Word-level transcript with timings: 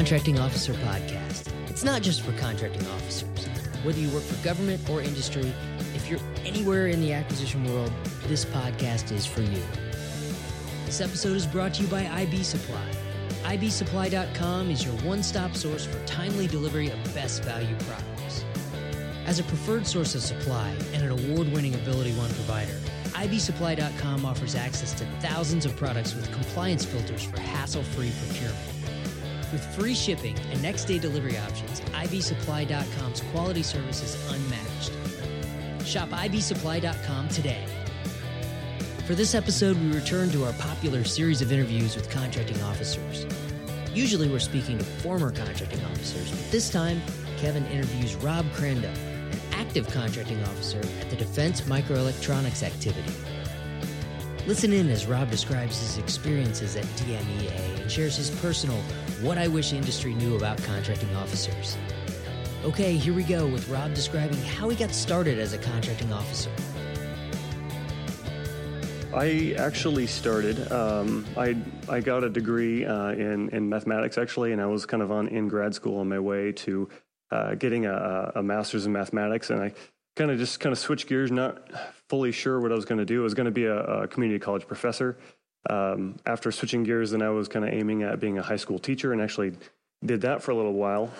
Contracting 0.00 0.38
Officer 0.38 0.72
Podcast. 0.72 1.52
It's 1.68 1.84
not 1.84 2.00
just 2.00 2.22
for 2.22 2.32
contracting 2.38 2.86
officers. 2.86 3.46
Whether 3.82 4.00
you 4.00 4.08
work 4.08 4.22
for 4.22 4.42
government 4.42 4.88
or 4.88 5.02
industry, 5.02 5.52
if 5.94 6.08
you're 6.08 6.18
anywhere 6.42 6.86
in 6.86 7.02
the 7.02 7.12
acquisition 7.12 7.70
world, 7.70 7.92
this 8.26 8.46
podcast 8.46 9.12
is 9.12 9.26
for 9.26 9.42
you. 9.42 9.62
This 10.86 11.02
episode 11.02 11.36
is 11.36 11.46
brought 11.46 11.74
to 11.74 11.82
you 11.82 11.88
by 11.88 12.06
IB 12.06 12.42
Supply. 12.42 12.82
IBSupply.com 13.42 14.70
is 14.70 14.86
your 14.86 14.94
one 15.02 15.22
stop 15.22 15.54
source 15.54 15.84
for 15.84 16.02
timely 16.06 16.46
delivery 16.46 16.88
of 16.88 17.14
best 17.14 17.44
value 17.44 17.76
products. 17.80 18.46
As 19.26 19.38
a 19.38 19.44
preferred 19.44 19.86
source 19.86 20.14
of 20.14 20.22
supply 20.22 20.74
and 20.94 21.02
an 21.02 21.10
award 21.10 21.52
winning 21.52 21.74
AbilityOne 21.74 22.32
provider, 22.36 22.78
IBSupply.com 23.10 24.24
offers 24.24 24.54
access 24.54 24.94
to 24.94 25.04
thousands 25.20 25.66
of 25.66 25.76
products 25.76 26.14
with 26.14 26.32
compliance 26.32 26.86
filters 26.86 27.22
for 27.22 27.38
hassle 27.38 27.82
free 27.82 28.10
procurement. 28.26 28.79
With 29.52 29.64
free 29.74 29.94
shipping 29.94 30.38
and 30.52 30.62
next 30.62 30.84
day 30.84 30.98
delivery 30.98 31.36
options, 31.36 31.80
IBSupply.com's 31.80 33.20
quality 33.32 33.64
service 33.64 34.02
is 34.02 34.32
unmatched. 34.32 34.92
Shop 35.84 36.08
IBSupply.com 36.10 37.28
today. 37.28 37.64
For 39.06 39.16
this 39.16 39.34
episode, 39.34 39.76
we 39.80 39.90
return 39.92 40.30
to 40.30 40.44
our 40.44 40.52
popular 40.52 41.02
series 41.02 41.42
of 41.42 41.50
interviews 41.50 41.96
with 41.96 42.08
contracting 42.10 42.62
officers. 42.62 43.26
Usually, 43.92 44.28
we're 44.28 44.38
speaking 44.38 44.78
to 44.78 44.84
former 44.84 45.32
contracting 45.32 45.84
officers, 45.86 46.30
but 46.30 46.50
this 46.52 46.70
time, 46.70 47.02
Kevin 47.36 47.66
interviews 47.66 48.14
Rob 48.14 48.46
Crandall, 48.52 48.92
an 48.92 49.40
active 49.54 49.88
contracting 49.88 50.40
officer 50.44 50.78
at 51.00 51.10
the 51.10 51.16
Defense 51.16 51.62
Microelectronics 51.62 52.62
Activity. 52.62 53.12
Listen 54.46 54.72
in 54.72 54.88
as 54.88 55.06
Rob 55.06 55.28
describes 55.28 55.80
his 55.80 55.98
experiences 55.98 56.76
at 56.76 56.84
DMEA 56.84 57.79
shares 57.90 58.16
his 58.16 58.30
personal 58.40 58.76
What 59.20 59.36
I 59.36 59.48
Wish 59.48 59.72
Industry 59.72 60.14
Knew 60.14 60.36
About 60.36 60.62
Contracting 60.62 61.14
Officers. 61.16 61.76
Okay, 62.64 62.96
here 62.96 63.12
we 63.12 63.24
go 63.24 63.46
with 63.46 63.68
Rob 63.68 63.94
describing 63.94 64.38
how 64.42 64.68
he 64.68 64.76
got 64.76 64.92
started 64.92 65.38
as 65.38 65.54
a 65.54 65.58
contracting 65.58 66.12
officer. 66.12 66.50
I 69.12 69.56
actually 69.58 70.06
started. 70.06 70.70
Um, 70.70 71.26
I 71.36 71.56
I 71.88 72.00
got 72.00 72.22
a 72.22 72.30
degree 72.30 72.86
uh, 72.86 73.10
in 73.10 73.48
in 73.48 73.68
mathematics 73.68 74.18
actually, 74.18 74.52
and 74.52 74.60
I 74.60 74.66
was 74.66 74.86
kind 74.86 75.02
of 75.02 75.10
on 75.10 75.26
in 75.26 75.48
grad 75.48 75.74
school 75.74 75.98
on 75.98 76.08
my 76.08 76.20
way 76.20 76.52
to 76.52 76.88
uh, 77.32 77.54
getting 77.56 77.86
a, 77.86 78.32
a 78.36 78.42
master's 78.42 78.86
in 78.86 78.92
mathematics, 78.92 79.50
and 79.50 79.60
I 79.60 79.72
kind 80.14 80.30
of 80.30 80.38
just 80.38 80.60
kind 80.60 80.72
of 80.72 80.78
switched 80.78 81.08
gears, 81.08 81.32
not 81.32 81.70
fully 82.08 82.30
sure 82.30 82.60
what 82.60 82.70
I 82.70 82.74
was 82.74 82.84
going 82.84 82.98
to 82.98 83.04
do. 83.04 83.22
I 83.22 83.24
was 83.24 83.34
going 83.34 83.46
to 83.46 83.52
be 83.52 83.64
a, 83.64 83.78
a, 83.78 84.08
community 84.08 84.38
college 84.38 84.66
professor. 84.66 85.16
Um, 85.68 86.16
after 86.24 86.50
switching 86.50 86.84
gears, 86.84 87.10
then 87.10 87.22
I 87.22 87.28
was 87.28 87.48
kind 87.48 87.64
of 87.64 87.72
aiming 87.72 88.02
at 88.02 88.18
being 88.18 88.38
a 88.38 88.42
high 88.42 88.56
school 88.56 88.78
teacher, 88.78 89.12
and 89.12 89.20
actually 89.20 89.52
did 90.04 90.22
that 90.22 90.42
for 90.42 90.52
a 90.52 90.54
little 90.54 90.72
while. 90.72 91.10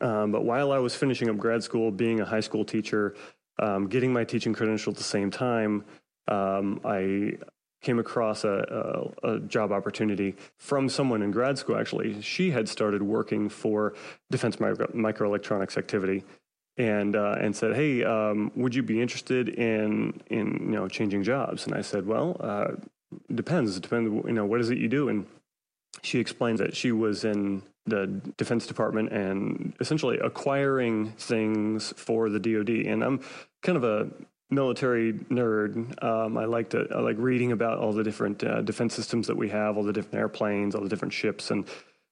Um, 0.00 0.32
but 0.32 0.44
while 0.44 0.72
I 0.72 0.78
was 0.78 0.94
finishing 0.94 1.28
up 1.28 1.36
grad 1.36 1.62
school, 1.62 1.90
being 1.90 2.20
a 2.20 2.24
high 2.24 2.40
school 2.40 2.64
teacher, 2.64 3.14
um, 3.58 3.88
getting 3.88 4.12
my 4.12 4.24
teaching 4.24 4.52
credential 4.52 4.92
at 4.92 4.96
the 4.96 5.04
same 5.04 5.30
time 5.30 5.84
um, 6.28 6.80
I 6.84 7.38
came 7.80 7.98
across 7.98 8.44
a, 8.44 9.12
a, 9.22 9.34
a, 9.34 9.40
job 9.40 9.72
opportunity 9.72 10.34
from 10.58 10.88
someone 10.88 11.22
in 11.22 11.30
grad 11.30 11.58
school. 11.58 11.76
Actually, 11.76 12.20
she 12.20 12.50
had 12.50 12.68
started 12.68 13.02
working 13.02 13.48
for 13.48 13.94
Defense 14.30 14.60
Micro, 14.60 14.86
Microelectronics 14.88 15.78
Activity, 15.78 16.24
and 16.76 17.16
uh, 17.16 17.36
and 17.40 17.56
said, 17.56 17.74
"Hey, 17.74 18.04
um, 18.04 18.52
would 18.56 18.74
you 18.74 18.82
be 18.82 19.00
interested 19.00 19.48
in 19.48 20.20
in 20.28 20.58
you 20.60 20.76
know 20.76 20.88
changing 20.88 21.22
jobs?" 21.22 21.66
And 21.66 21.74
I 21.74 21.80
said, 21.80 22.06
"Well, 22.06 22.36
uh, 22.40 22.72
depends. 23.34 23.76
It 23.76 23.82
depends. 23.82 24.26
You 24.26 24.32
know, 24.32 24.44
what 24.44 24.60
is 24.60 24.70
it 24.70 24.78
you 24.78 24.88
do?" 24.88 25.08
And 25.08 25.26
she 26.02 26.18
explains 26.18 26.60
that 26.60 26.76
she 26.76 26.92
was 26.92 27.24
in 27.24 27.62
the 27.86 28.06
Defense 28.36 28.66
Department 28.66 29.10
and 29.12 29.74
essentially 29.80 30.18
acquiring 30.18 31.12
things 31.12 31.92
for 31.96 32.28
the 32.28 32.38
DoD. 32.38 32.86
And 32.86 33.02
I'm 33.02 33.20
kind 33.62 33.76
of 33.76 33.84
a 33.84 34.08
military 34.50 35.12
nerd. 35.12 36.02
Um, 36.02 36.36
I 36.36 36.44
like 36.44 36.70
to 36.70 36.86
I 36.94 37.00
like 37.00 37.16
reading 37.18 37.52
about 37.52 37.78
all 37.78 37.92
the 37.92 38.04
different 38.04 38.42
uh, 38.44 38.62
defense 38.62 38.94
systems 38.94 39.26
that 39.26 39.36
we 39.36 39.48
have, 39.48 39.76
all 39.76 39.82
the 39.82 39.92
different 39.92 40.16
airplanes, 40.16 40.74
all 40.74 40.82
the 40.82 40.88
different 40.88 41.12
ships, 41.12 41.50
and 41.50 41.66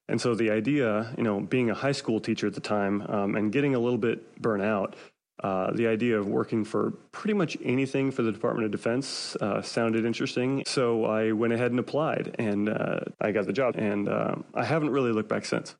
and 0.09 0.21
so 0.21 0.35
the 0.35 0.51
idea, 0.51 1.13
you 1.17 1.23
know, 1.23 1.41
being 1.41 1.69
a 1.69 1.73
high 1.73 1.91
school 1.91 2.19
teacher 2.19 2.47
at 2.47 2.53
the 2.53 2.61
time 2.61 3.01
um, 3.09 3.35
and 3.35 3.51
getting 3.51 3.75
a 3.75 3.79
little 3.79 3.97
bit 3.97 4.41
burnt 4.41 4.63
out, 4.63 4.95
uh, 5.43 5.71
the 5.73 5.87
idea 5.87 6.19
of 6.19 6.27
working 6.27 6.65
for 6.65 6.91
pretty 7.11 7.33
much 7.33 7.57
anything 7.63 8.11
for 8.11 8.23
the 8.23 8.31
Department 8.31 8.65
of 8.65 8.71
Defense 8.71 9.35
uh, 9.37 9.61
sounded 9.61 10.05
interesting. 10.05 10.63
So 10.65 11.05
I 11.05 11.31
went 11.31 11.53
ahead 11.53 11.71
and 11.71 11.79
applied, 11.79 12.35
and 12.39 12.69
uh, 12.69 12.99
I 13.21 13.31
got 13.31 13.45
the 13.45 13.53
job, 13.53 13.75
and 13.77 14.09
um, 14.09 14.45
I 14.53 14.65
haven't 14.65 14.89
really 14.89 15.11
looked 15.11 15.29
back 15.29 15.45
since. 15.45 15.75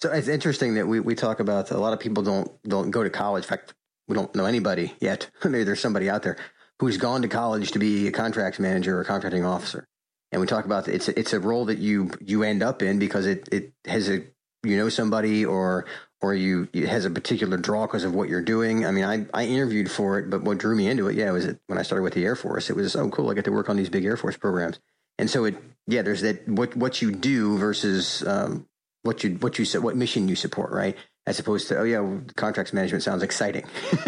So 0.00 0.12
it's 0.12 0.28
interesting 0.28 0.74
that 0.74 0.86
we, 0.86 1.00
we 1.00 1.14
talk 1.14 1.40
about 1.40 1.70
a 1.70 1.78
lot 1.78 1.92
of 1.92 2.00
people 2.00 2.22
don't 2.22 2.50
don't 2.64 2.90
go 2.90 3.02
to 3.02 3.10
college. 3.10 3.44
In 3.44 3.48
fact, 3.48 3.74
we 4.08 4.14
don't 4.14 4.34
know 4.34 4.44
anybody 4.44 4.92
yet. 5.00 5.30
Maybe 5.44 5.64
there's 5.64 5.80
somebody 5.80 6.10
out 6.10 6.22
there 6.22 6.36
who's 6.78 6.96
gone 6.96 7.22
to 7.22 7.28
college 7.28 7.72
to 7.72 7.78
be 7.78 8.06
a 8.08 8.12
contract 8.12 8.60
manager 8.60 8.98
or 8.98 9.04
contracting 9.04 9.44
officer. 9.44 9.86
And 10.32 10.40
we 10.40 10.46
talk 10.46 10.64
about 10.64 10.88
it's 10.88 11.08
a, 11.08 11.18
it's 11.18 11.32
a 11.32 11.40
role 11.40 11.66
that 11.66 11.78
you 11.78 12.10
you 12.20 12.42
end 12.42 12.62
up 12.62 12.82
in 12.82 12.98
because 12.98 13.26
it 13.26 13.48
it 13.52 13.72
has 13.86 14.08
a 14.08 14.24
you 14.62 14.76
know 14.76 14.88
somebody 14.88 15.44
or 15.44 15.86
or 16.20 16.34
you 16.34 16.68
it 16.72 16.88
has 16.88 17.04
a 17.04 17.10
particular 17.10 17.56
draw 17.56 17.86
because 17.86 18.04
of 18.04 18.14
what 18.14 18.28
you're 18.28 18.42
doing. 18.42 18.86
I 18.86 18.90
mean, 18.90 19.04
I 19.04 19.26
I 19.34 19.46
interviewed 19.46 19.90
for 19.90 20.18
it, 20.18 20.30
but 20.30 20.42
what 20.42 20.58
drew 20.58 20.76
me 20.76 20.88
into 20.88 21.08
it, 21.08 21.16
yeah, 21.16 21.30
was 21.30 21.44
it 21.44 21.58
when 21.66 21.78
I 21.78 21.82
started 21.82 22.02
with 22.02 22.14
the 22.14 22.24
Air 22.24 22.36
Force. 22.36 22.70
It 22.70 22.76
was 22.76 22.96
oh 22.96 23.08
cool, 23.10 23.30
I 23.30 23.34
get 23.34 23.44
to 23.44 23.52
work 23.52 23.68
on 23.68 23.76
these 23.76 23.90
big 23.90 24.04
Air 24.04 24.16
Force 24.16 24.36
programs. 24.36 24.78
And 25.18 25.30
so 25.30 25.44
it 25.44 25.56
yeah, 25.86 26.02
there's 26.02 26.22
that 26.22 26.48
what 26.48 26.76
what 26.76 27.02
you 27.02 27.12
do 27.12 27.58
versus 27.58 28.26
um, 28.26 28.66
what 29.02 29.24
you 29.24 29.34
what 29.36 29.58
you 29.58 29.80
what 29.80 29.96
mission 29.96 30.28
you 30.28 30.36
support, 30.36 30.72
right? 30.72 30.96
as 31.26 31.38
opposed 31.38 31.68
to 31.68 31.78
oh 31.78 31.82
yeah 31.82 32.18
contracts 32.36 32.72
management 32.72 33.02
sounds 33.02 33.22
exciting 33.22 33.64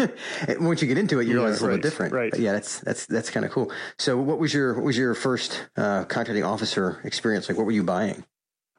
once 0.59 0.81
you 0.81 0.87
get 0.87 0.97
into 0.97 1.19
it 1.19 1.27
you 1.27 1.33
realize 1.33 1.53
it's 1.53 1.61
a 1.61 1.63
little 1.65 1.77
right, 1.77 1.83
different 1.83 2.13
right 2.13 2.31
but 2.31 2.39
yeah 2.39 2.53
that's 2.53 2.79
that's 2.79 3.05
that's 3.07 3.29
kind 3.29 3.45
of 3.45 3.51
cool 3.51 3.71
so 3.97 4.17
what 4.17 4.39
was 4.39 4.53
your 4.53 4.73
what 4.75 4.83
was 4.85 4.97
your 4.97 5.13
first 5.13 5.67
uh, 5.77 6.05
contracting 6.05 6.43
officer 6.43 7.01
experience 7.03 7.49
like 7.49 7.57
what 7.57 7.65
were 7.65 7.71
you 7.71 7.83
buying 7.83 8.23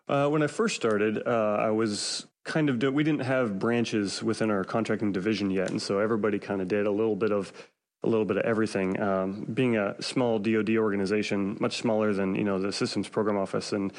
uh, 0.09 0.29
when 0.29 0.43
i 0.43 0.47
first 0.47 0.75
started 0.75 1.23
uh, 1.27 1.57
i 1.61 1.71
was 1.71 2.27
kind 2.45 2.69
of 2.69 2.79
do- 2.79 2.93
we 2.93 3.05
didn't 3.05 3.23
have 3.23 3.59
branches 3.59 4.23
within 4.23 4.51
our 4.51 4.65
contracting 4.65 5.13
division 5.13 5.51
yet 5.51 5.71
and 5.71 5.81
so 5.81 5.99
everybody 5.99 6.39
kind 6.39 6.61
of 6.61 6.69
did 6.69 6.87
a 6.87 6.91
little 6.91 7.17
bit 7.17 7.33
of 7.33 7.53
a 8.03 8.09
little 8.09 8.25
bit 8.25 8.39
of 8.39 8.45
everything 8.45 8.99
um, 9.01 9.47
being 9.53 9.77
a 9.77 10.01
small 10.01 10.39
dod 10.39 10.71
organization 10.71 11.57
much 11.61 11.77
smaller 11.79 12.13
than 12.15 12.35
you 12.35 12.45
know 12.45 12.59
the 12.59 12.73
systems 12.73 13.09
program 13.09 13.37
office 13.37 13.73
and 13.73 13.93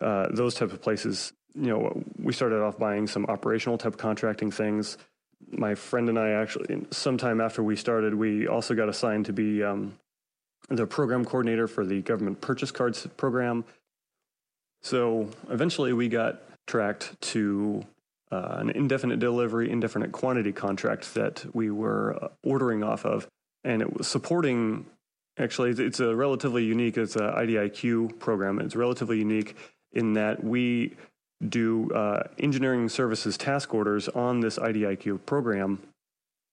uh, 0.00 0.28
those 0.30 0.54
type 0.54 0.72
of 0.72 0.80
places 0.80 1.32
you 1.54 1.68
know, 1.68 2.04
we 2.18 2.32
started 2.32 2.62
off 2.62 2.78
buying 2.78 3.06
some 3.06 3.26
operational 3.26 3.78
type 3.78 3.96
contracting 3.96 4.50
things. 4.50 4.98
My 5.50 5.74
friend 5.74 6.08
and 6.08 6.18
I 6.18 6.30
actually, 6.30 6.86
sometime 6.90 7.40
after 7.40 7.62
we 7.62 7.76
started, 7.76 8.14
we 8.14 8.46
also 8.46 8.74
got 8.74 8.88
assigned 8.88 9.26
to 9.26 9.32
be 9.32 9.62
um, 9.62 9.98
the 10.68 10.86
program 10.86 11.24
coordinator 11.24 11.66
for 11.66 11.84
the 11.84 12.02
government 12.02 12.40
purchase 12.40 12.70
cards 12.70 13.06
program. 13.16 13.64
So 14.82 15.28
eventually 15.48 15.92
we 15.92 16.08
got 16.08 16.42
tracked 16.70 17.20
to 17.20 17.82
uh, 18.30 18.58
an 18.58 18.70
indefinite 18.70 19.18
delivery, 19.18 19.68
indefinite 19.68 20.12
quantity 20.12 20.52
contract 20.52 21.14
that 21.14 21.44
we 21.52 21.68
were 21.68 22.16
uh, 22.22 22.28
ordering 22.44 22.84
off 22.84 23.04
of. 23.04 23.26
And 23.64 23.82
it 23.82 23.98
was 23.98 24.06
supporting, 24.06 24.86
actually, 25.36 25.70
it's 25.70 25.98
a 25.98 26.14
relatively 26.14 26.64
unique, 26.64 26.96
it's 26.96 27.16
an 27.16 27.22
IDIQ 27.22 28.20
program. 28.20 28.60
It's 28.60 28.76
relatively 28.76 29.18
unique 29.18 29.56
in 29.92 30.12
that 30.12 30.44
we 30.44 30.94
do 31.48 31.90
uh, 31.90 32.22
engineering 32.38 32.88
services 32.88 33.36
task 33.36 33.74
orders 33.74 34.08
on 34.08 34.38
this 34.38 34.56
IDIQ 34.56 35.26
program 35.26 35.80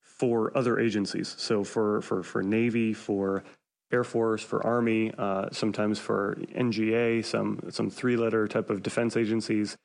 for 0.01 0.57
other 0.57 0.79
agencies. 0.79 1.35
So 1.37 1.63
for 1.63 2.01
for 2.01 2.23
for 2.23 2.41
Navy, 2.41 2.91
for 2.93 3.43
Air 3.91 4.03
Force, 4.03 4.41
for 4.41 4.65
Army, 4.65 5.13
uh, 5.17 5.49
sometimes 5.51 5.99
for 5.99 6.37
NGA, 6.55 7.23
some 7.23 7.59
some 7.69 7.89
three 7.89 8.17
letter 8.17 8.47
type 8.47 8.71
of 8.71 8.81
defense 8.81 9.15
agencies. 9.15 9.77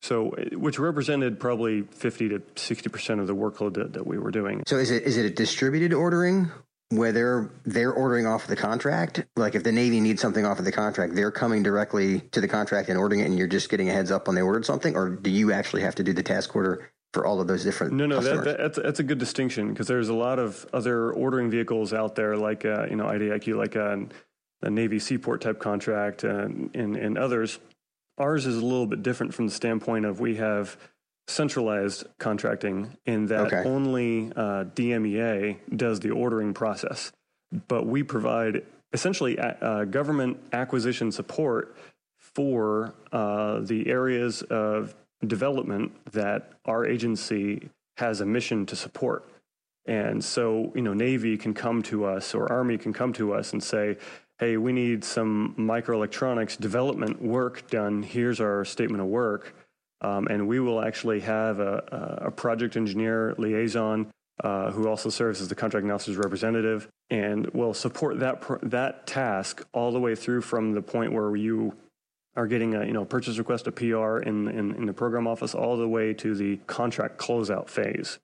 So, 0.00 0.30
eh, 0.30 0.54
which 0.54 0.78
represented 0.78 1.40
probably 1.40 1.82
50 1.82 2.28
to 2.30 2.42
60 2.56 2.88
percent 2.88 3.20
of 3.20 3.26
the 3.26 3.34
workload 3.34 3.74
that, 3.74 3.94
that 3.94 4.06
we 4.06 4.18
were 4.18 4.30
doing. 4.30 4.62
So, 4.66 4.76
is 4.76 4.90
it 4.90 5.02
is 5.04 5.16
it 5.16 5.26
a 5.26 5.30
distributed 5.30 5.92
ordering 5.92 6.50
where 6.90 7.12
they're 7.12 7.50
they're 7.64 7.92
ordering 7.92 8.26
off 8.26 8.46
the 8.46 8.56
contract. 8.56 9.24
Like 9.36 9.54
if 9.54 9.62
the 9.62 9.72
Navy 9.72 10.00
needs 10.00 10.22
something 10.22 10.44
off 10.44 10.58
of 10.58 10.64
the 10.64 10.72
contract, 10.72 11.14
they're 11.14 11.30
coming 11.30 11.62
directly 11.62 12.20
to 12.32 12.40
the 12.40 12.48
contract 12.48 12.88
and 12.88 12.98
ordering 12.98 13.20
it, 13.20 13.26
and 13.26 13.38
you're 13.38 13.46
just 13.46 13.68
getting 13.68 13.88
a 13.88 13.92
heads 13.92 14.10
up 14.10 14.26
when 14.26 14.34
they 14.34 14.42
ordered 14.42 14.64
something, 14.64 14.96
or 14.96 15.10
do 15.10 15.30
you 15.30 15.52
actually 15.52 15.82
have 15.82 15.94
to 15.96 16.02
do 16.02 16.12
the 16.12 16.22
task 16.22 16.54
order 16.56 16.90
for 17.12 17.26
all 17.26 17.40
of 17.40 17.46
those 17.46 17.64
different? 17.64 17.92
No, 17.94 18.06
no, 18.06 18.20
that, 18.20 18.44
that, 18.44 18.58
that's 18.58 18.78
that's 18.78 19.00
a 19.00 19.04
good 19.04 19.18
distinction 19.18 19.72
because 19.72 19.86
there's 19.86 20.08
a 20.08 20.14
lot 20.14 20.38
of 20.38 20.66
other 20.72 21.12
ordering 21.12 21.50
vehicles 21.50 21.92
out 21.92 22.14
there, 22.14 22.36
like 22.36 22.64
uh, 22.64 22.86
you 22.88 22.96
know 22.96 23.04
IDIQ, 23.04 23.56
like 23.56 23.76
uh, 23.76 23.96
a, 24.62 24.66
a 24.66 24.70
Navy 24.70 24.98
Seaport 24.98 25.42
type 25.42 25.58
contract, 25.58 26.24
and, 26.24 26.74
and 26.74 26.96
and 26.96 27.18
others. 27.18 27.58
Ours 28.18 28.46
is 28.46 28.56
a 28.56 28.64
little 28.64 28.86
bit 28.86 29.02
different 29.02 29.32
from 29.32 29.46
the 29.46 29.52
standpoint 29.52 30.04
of 30.04 30.20
we 30.20 30.36
have 30.36 30.76
centralized 31.28 32.04
contracting 32.18 32.96
in 33.06 33.26
that 33.26 33.52
okay. 33.52 33.68
only 33.68 34.32
uh, 34.34 34.64
DMEA 34.64 35.58
does 35.76 36.00
the 36.00 36.10
ordering 36.10 36.54
process, 36.54 37.12
but 37.68 37.86
we 37.86 38.02
provide 38.02 38.62
essentially 38.92 39.38
uh, 39.38 39.84
government 39.84 40.38
acquisition 40.52 41.12
support 41.12 41.76
for 42.18 42.94
uh, 43.12 43.60
the 43.60 43.88
areas 43.88 44.42
of 44.42 44.94
development 45.26 45.92
that 46.12 46.52
our 46.64 46.86
agency 46.86 47.68
has 47.98 48.20
a 48.20 48.26
mission 48.26 48.64
to 48.66 48.76
support. 48.76 49.28
And 49.86 50.22
so, 50.22 50.72
you 50.74 50.82
know, 50.82 50.94
Navy 50.94 51.36
can 51.36 51.54
come 51.54 51.82
to 51.84 52.04
us 52.04 52.34
or 52.34 52.50
Army 52.50 52.78
can 52.78 52.92
come 52.92 53.12
to 53.14 53.32
us 53.32 53.52
and 53.52 53.62
say, 53.62 53.96
hey, 54.38 54.56
we 54.56 54.72
need 54.72 55.04
some 55.04 55.54
microelectronics 55.58 56.58
development 56.58 57.20
work 57.20 57.68
done. 57.70 58.02
Here's 58.02 58.40
our 58.40 58.64
statement 58.64 59.02
of 59.02 59.08
work. 59.08 59.54
Um, 60.00 60.28
and 60.28 60.46
we 60.46 60.60
will 60.60 60.80
actually 60.80 61.20
have 61.20 61.58
a, 61.58 62.20
a 62.22 62.30
project 62.30 62.76
engineer 62.76 63.34
liaison 63.36 64.06
uh, 64.44 64.70
who 64.70 64.86
also 64.86 65.08
serves 65.10 65.40
as 65.40 65.48
the 65.48 65.56
contracting 65.56 65.90
officer's 65.90 66.16
representative 66.16 66.88
and 67.10 67.48
will 67.48 67.74
support 67.74 68.20
that 68.20 68.44
that 68.62 69.06
task 69.08 69.66
all 69.72 69.90
the 69.90 69.98
way 69.98 70.14
through 70.14 70.40
from 70.40 70.72
the 70.72 70.82
point 70.82 71.12
where 71.12 71.34
you 71.34 71.74
are 72.36 72.46
getting 72.46 72.74
a 72.76 72.84
you 72.86 72.92
know 72.92 73.04
purchase 73.04 73.38
request 73.38 73.66
a 73.66 73.72
PR 73.72 74.18
in, 74.18 74.46
in, 74.46 74.74
in 74.76 74.86
the 74.86 74.92
program 74.92 75.26
office 75.26 75.56
all 75.56 75.76
the 75.76 75.88
way 75.88 76.14
to 76.14 76.36
the 76.36 76.58
contract 76.68 77.18
closeout 77.18 77.68
phase. 77.68 78.20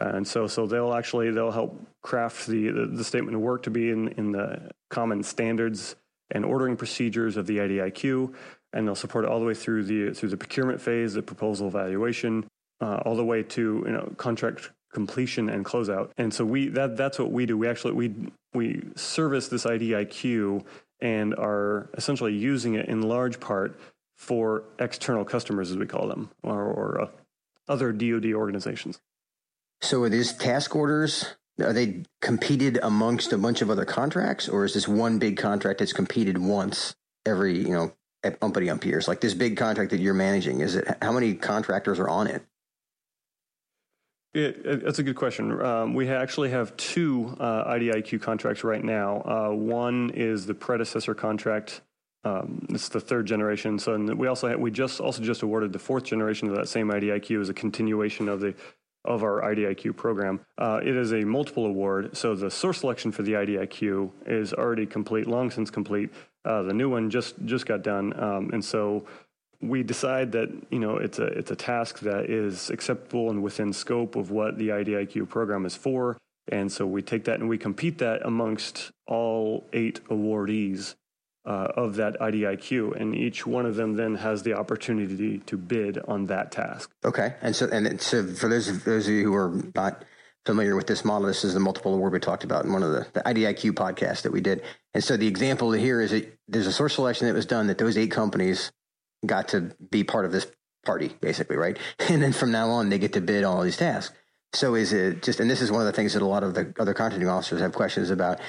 And 0.00 0.26
so, 0.26 0.46
so 0.46 0.66
they'll 0.66 0.94
actually 0.94 1.30
they'll 1.30 1.50
help 1.50 1.80
craft 2.02 2.46
the, 2.46 2.68
the, 2.70 2.86
the 2.86 3.04
statement 3.04 3.34
of 3.34 3.40
work 3.40 3.64
to 3.64 3.70
be 3.70 3.90
in, 3.90 4.08
in 4.08 4.32
the 4.32 4.70
common 4.90 5.22
standards 5.22 5.96
and 6.30 6.44
ordering 6.44 6.76
procedures 6.76 7.36
of 7.36 7.46
the 7.46 7.58
IDIQ, 7.58 8.34
and 8.72 8.86
they'll 8.86 8.94
support 8.94 9.24
it 9.24 9.30
all 9.30 9.40
the 9.40 9.46
way 9.46 9.54
through 9.54 9.84
the 9.84 10.12
through 10.14 10.28
the 10.28 10.36
procurement 10.36 10.80
phase, 10.80 11.14
the 11.14 11.22
proposal 11.22 11.68
evaluation, 11.68 12.46
uh, 12.80 12.96
all 13.04 13.16
the 13.16 13.24
way 13.24 13.42
to 13.42 13.82
you 13.86 13.92
know 13.92 14.12
contract 14.16 14.70
completion 14.92 15.48
and 15.48 15.64
closeout. 15.64 16.10
And 16.16 16.32
so 16.32 16.44
we 16.44 16.68
that 16.68 16.96
that's 16.96 17.18
what 17.18 17.30
we 17.30 17.46
do. 17.46 17.56
We 17.56 17.68
actually 17.68 17.94
we 17.94 18.14
we 18.54 18.82
service 18.96 19.48
this 19.48 19.64
IDIQ 19.64 20.64
and 21.00 21.34
are 21.34 21.88
essentially 21.96 22.34
using 22.34 22.74
it 22.74 22.88
in 22.88 23.02
large 23.02 23.40
part 23.40 23.78
for 24.16 24.64
external 24.78 25.24
customers, 25.24 25.70
as 25.70 25.76
we 25.76 25.86
call 25.86 26.08
them, 26.08 26.28
or, 26.42 26.64
or 26.64 27.00
uh, 27.02 27.08
other 27.68 27.92
DoD 27.92 28.32
organizations. 28.32 28.98
So 29.80 30.02
are 30.02 30.08
these 30.08 30.32
task 30.32 30.74
orders? 30.74 31.34
Are 31.60 31.72
they 31.72 32.04
competed 32.20 32.78
amongst 32.82 33.32
a 33.32 33.38
bunch 33.38 33.62
of 33.62 33.70
other 33.70 33.84
contracts, 33.84 34.48
or 34.48 34.64
is 34.64 34.74
this 34.74 34.86
one 34.86 35.18
big 35.18 35.36
contract 35.36 35.80
that's 35.80 35.92
competed 35.92 36.38
once 36.38 36.94
every 37.26 37.58
you 37.58 37.72
know 37.72 37.92
umpty 38.42 38.70
ump 38.70 38.84
years? 38.84 39.08
Like 39.08 39.20
this 39.20 39.34
big 39.34 39.56
contract 39.56 39.90
that 39.90 40.00
you're 40.00 40.14
managing, 40.14 40.60
is 40.60 40.76
it 40.76 40.86
how 41.02 41.12
many 41.12 41.34
contractors 41.34 41.98
are 41.98 42.08
on 42.08 42.26
it? 42.28 42.42
It, 44.34 44.84
that's 44.84 44.98
a 44.98 45.02
good 45.02 45.16
question. 45.16 45.60
Um, 45.60 45.94
we 45.94 46.08
actually 46.08 46.50
have 46.50 46.76
two 46.76 47.34
uh, 47.40 47.64
IDIQ 47.72 48.20
contracts 48.20 48.62
right 48.62 48.84
now. 48.84 49.22
Uh, 49.22 49.54
one 49.54 50.10
is 50.10 50.46
the 50.46 50.54
predecessor 50.54 51.14
contract. 51.14 51.80
Um, 52.24 52.66
it's 52.68 52.88
the 52.88 53.00
third 53.00 53.26
generation. 53.26 53.78
So 53.78 53.96
we 53.96 54.26
also 54.26 54.56
we 54.56 54.70
just 54.70 55.00
also 55.00 55.22
just 55.22 55.42
awarded 55.42 55.72
the 55.72 55.78
fourth 55.78 56.04
generation 56.04 56.48
of 56.48 56.56
that 56.56 56.68
same 56.68 56.88
IDIQ 56.88 57.40
as 57.40 57.48
a 57.48 57.54
continuation 57.54 58.28
of 58.28 58.40
the 58.40 58.54
of 59.08 59.24
our 59.24 59.40
IDIQ 59.40 59.96
program. 59.96 60.38
Uh, 60.58 60.80
it 60.82 60.94
is 60.94 61.12
a 61.12 61.24
multiple 61.24 61.66
award, 61.66 62.16
so 62.16 62.34
the 62.34 62.50
source 62.50 62.80
selection 62.80 63.10
for 63.10 63.22
the 63.22 63.32
IDIQ 63.32 64.10
is 64.26 64.52
already 64.52 64.86
complete, 64.86 65.26
long 65.26 65.50
since 65.50 65.70
complete. 65.70 66.10
Uh, 66.44 66.62
the 66.62 66.74
new 66.74 66.88
one 66.90 67.10
just 67.10 67.34
just 67.46 67.66
got 67.66 67.82
done, 67.82 68.12
um, 68.20 68.50
and 68.52 68.64
so 68.64 69.04
we 69.60 69.82
decide 69.82 70.30
that 70.32 70.48
you 70.70 70.78
know 70.78 70.98
it's 70.98 71.18
a 71.18 71.26
it's 71.26 71.50
a 71.50 71.56
task 71.56 72.00
that 72.00 72.30
is 72.30 72.70
acceptable 72.70 73.30
and 73.30 73.42
within 73.42 73.72
scope 73.72 74.14
of 74.14 74.30
what 74.30 74.58
the 74.58 74.68
IDIQ 74.68 75.28
program 75.28 75.64
is 75.64 75.74
for, 75.74 76.18
and 76.52 76.70
so 76.70 76.86
we 76.86 77.00
take 77.00 77.24
that 77.24 77.40
and 77.40 77.48
we 77.48 77.58
compete 77.58 77.98
that 77.98 78.24
amongst 78.24 78.90
all 79.06 79.64
eight 79.72 80.04
awardees 80.08 80.94
uh, 81.48 81.72
of 81.76 81.96
that 81.96 82.20
IDIQ, 82.20 83.00
and 83.00 83.14
each 83.14 83.46
one 83.46 83.64
of 83.64 83.74
them 83.74 83.94
then 83.94 84.16
has 84.16 84.42
the 84.42 84.52
opportunity 84.52 85.38
to 85.38 85.56
bid 85.56 85.98
on 86.06 86.26
that 86.26 86.52
task. 86.52 86.92
Okay, 87.04 87.34
and 87.40 87.56
so 87.56 87.66
and 87.72 88.00
so 88.00 88.26
for 88.26 88.48
those 88.48 88.84
those 88.84 89.08
of 89.08 89.14
you 89.14 89.24
who 89.24 89.34
are 89.34 89.62
not 89.74 90.04
familiar 90.44 90.76
with 90.76 90.86
this 90.86 91.06
model, 91.06 91.26
this 91.26 91.44
is 91.44 91.54
the 91.54 91.60
multiple 91.60 91.94
award 91.94 92.12
we 92.12 92.20
talked 92.20 92.44
about 92.44 92.66
in 92.66 92.72
one 92.72 92.82
of 92.82 92.92
the, 92.92 93.06
the 93.14 93.20
IDIQ 93.20 93.72
podcasts 93.72 94.22
that 94.22 94.32
we 94.32 94.42
did. 94.42 94.62
And 94.92 95.02
so 95.02 95.16
the 95.16 95.26
example 95.26 95.72
here 95.72 96.00
is 96.00 96.10
that 96.10 96.38
there's 96.46 96.66
a 96.66 96.72
source 96.72 96.94
selection 96.94 97.26
that 97.26 97.34
was 97.34 97.46
done 97.46 97.66
that 97.68 97.78
those 97.78 97.96
eight 97.96 98.10
companies 98.10 98.70
got 99.24 99.48
to 99.48 99.74
be 99.90 100.04
part 100.04 100.24
of 100.24 100.32
this 100.32 100.50
party, 100.84 101.14
basically, 101.20 101.56
right? 101.56 101.78
And 102.08 102.22
then 102.22 102.32
from 102.32 102.50
now 102.50 102.70
on, 102.70 102.88
they 102.88 102.98
get 102.98 103.14
to 103.14 103.20
bid 103.20 103.44
on 103.44 103.56
all 103.56 103.62
these 103.62 103.76
tasks. 103.76 104.14
So 104.54 104.74
is 104.74 104.92
it 104.92 105.22
just, 105.22 105.40
and 105.40 105.50
this 105.50 105.60
is 105.60 105.70
one 105.70 105.80
of 105.80 105.86
the 105.86 105.92
things 105.92 106.14
that 106.14 106.22
a 106.22 106.26
lot 106.26 106.42
of 106.42 106.54
the 106.54 106.74
other 106.78 106.94
contracting 106.94 107.28
officers 107.28 107.60
have 107.60 107.72
questions 107.72 108.10
about. 108.10 108.40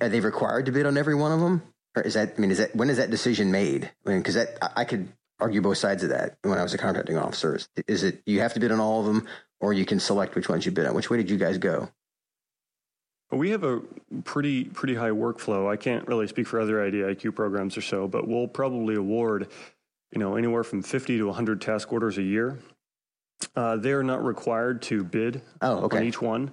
Are 0.00 0.08
they 0.08 0.20
required 0.20 0.66
to 0.66 0.72
bid 0.72 0.86
on 0.86 0.98
every 0.98 1.14
one 1.14 1.32
of 1.32 1.40
them? 1.40 1.62
Or 1.96 2.02
is 2.02 2.14
that, 2.14 2.34
I 2.36 2.40
mean, 2.40 2.50
is 2.50 2.58
that, 2.58 2.74
when 2.76 2.90
is 2.90 2.98
that 2.98 3.10
decision 3.10 3.50
made? 3.50 3.90
I 4.06 4.10
mean, 4.10 4.22
cause 4.22 4.34
that, 4.34 4.58
I 4.76 4.84
could 4.84 5.08
argue 5.40 5.60
both 5.60 5.78
sides 5.78 6.02
of 6.02 6.10
that 6.10 6.36
when 6.42 6.58
I 6.58 6.62
was 6.62 6.74
a 6.74 6.78
contracting 6.78 7.16
officer. 7.16 7.58
Is, 7.86 8.02
it, 8.02 8.22
you 8.26 8.40
have 8.40 8.54
to 8.54 8.60
bid 8.60 8.72
on 8.72 8.80
all 8.80 9.00
of 9.00 9.06
them 9.06 9.26
or 9.60 9.72
you 9.72 9.84
can 9.84 10.00
select 10.00 10.34
which 10.34 10.48
ones 10.48 10.66
you 10.66 10.72
bid 10.72 10.86
on? 10.86 10.94
Which 10.94 11.10
way 11.10 11.16
did 11.16 11.30
you 11.30 11.38
guys 11.38 11.58
go? 11.58 11.88
We 13.30 13.50
have 13.50 13.62
a 13.62 13.80
pretty 14.24 14.64
pretty 14.64 14.94
high 14.94 15.10
workflow. 15.10 15.70
I 15.70 15.76
can't 15.76 16.08
really 16.08 16.26
speak 16.28 16.46
for 16.46 16.58
other 16.58 16.76
IDIQ 16.76 17.34
programs 17.34 17.76
or 17.76 17.82
so, 17.82 18.08
but 18.08 18.26
we'll 18.26 18.48
probably 18.48 18.94
award 18.94 19.48
you 20.12 20.18
know, 20.18 20.36
anywhere 20.36 20.64
from 20.64 20.82
50 20.82 21.18
to 21.18 21.26
100 21.26 21.60
task 21.60 21.92
orders 21.92 22.18
a 22.18 22.22
year. 22.22 22.58
Uh, 23.54 23.76
they're 23.76 24.02
not 24.02 24.24
required 24.24 24.82
to 24.82 25.04
bid 25.04 25.42
oh, 25.60 25.84
okay. 25.84 25.98
on 25.98 26.04
each 26.04 26.20
one. 26.20 26.50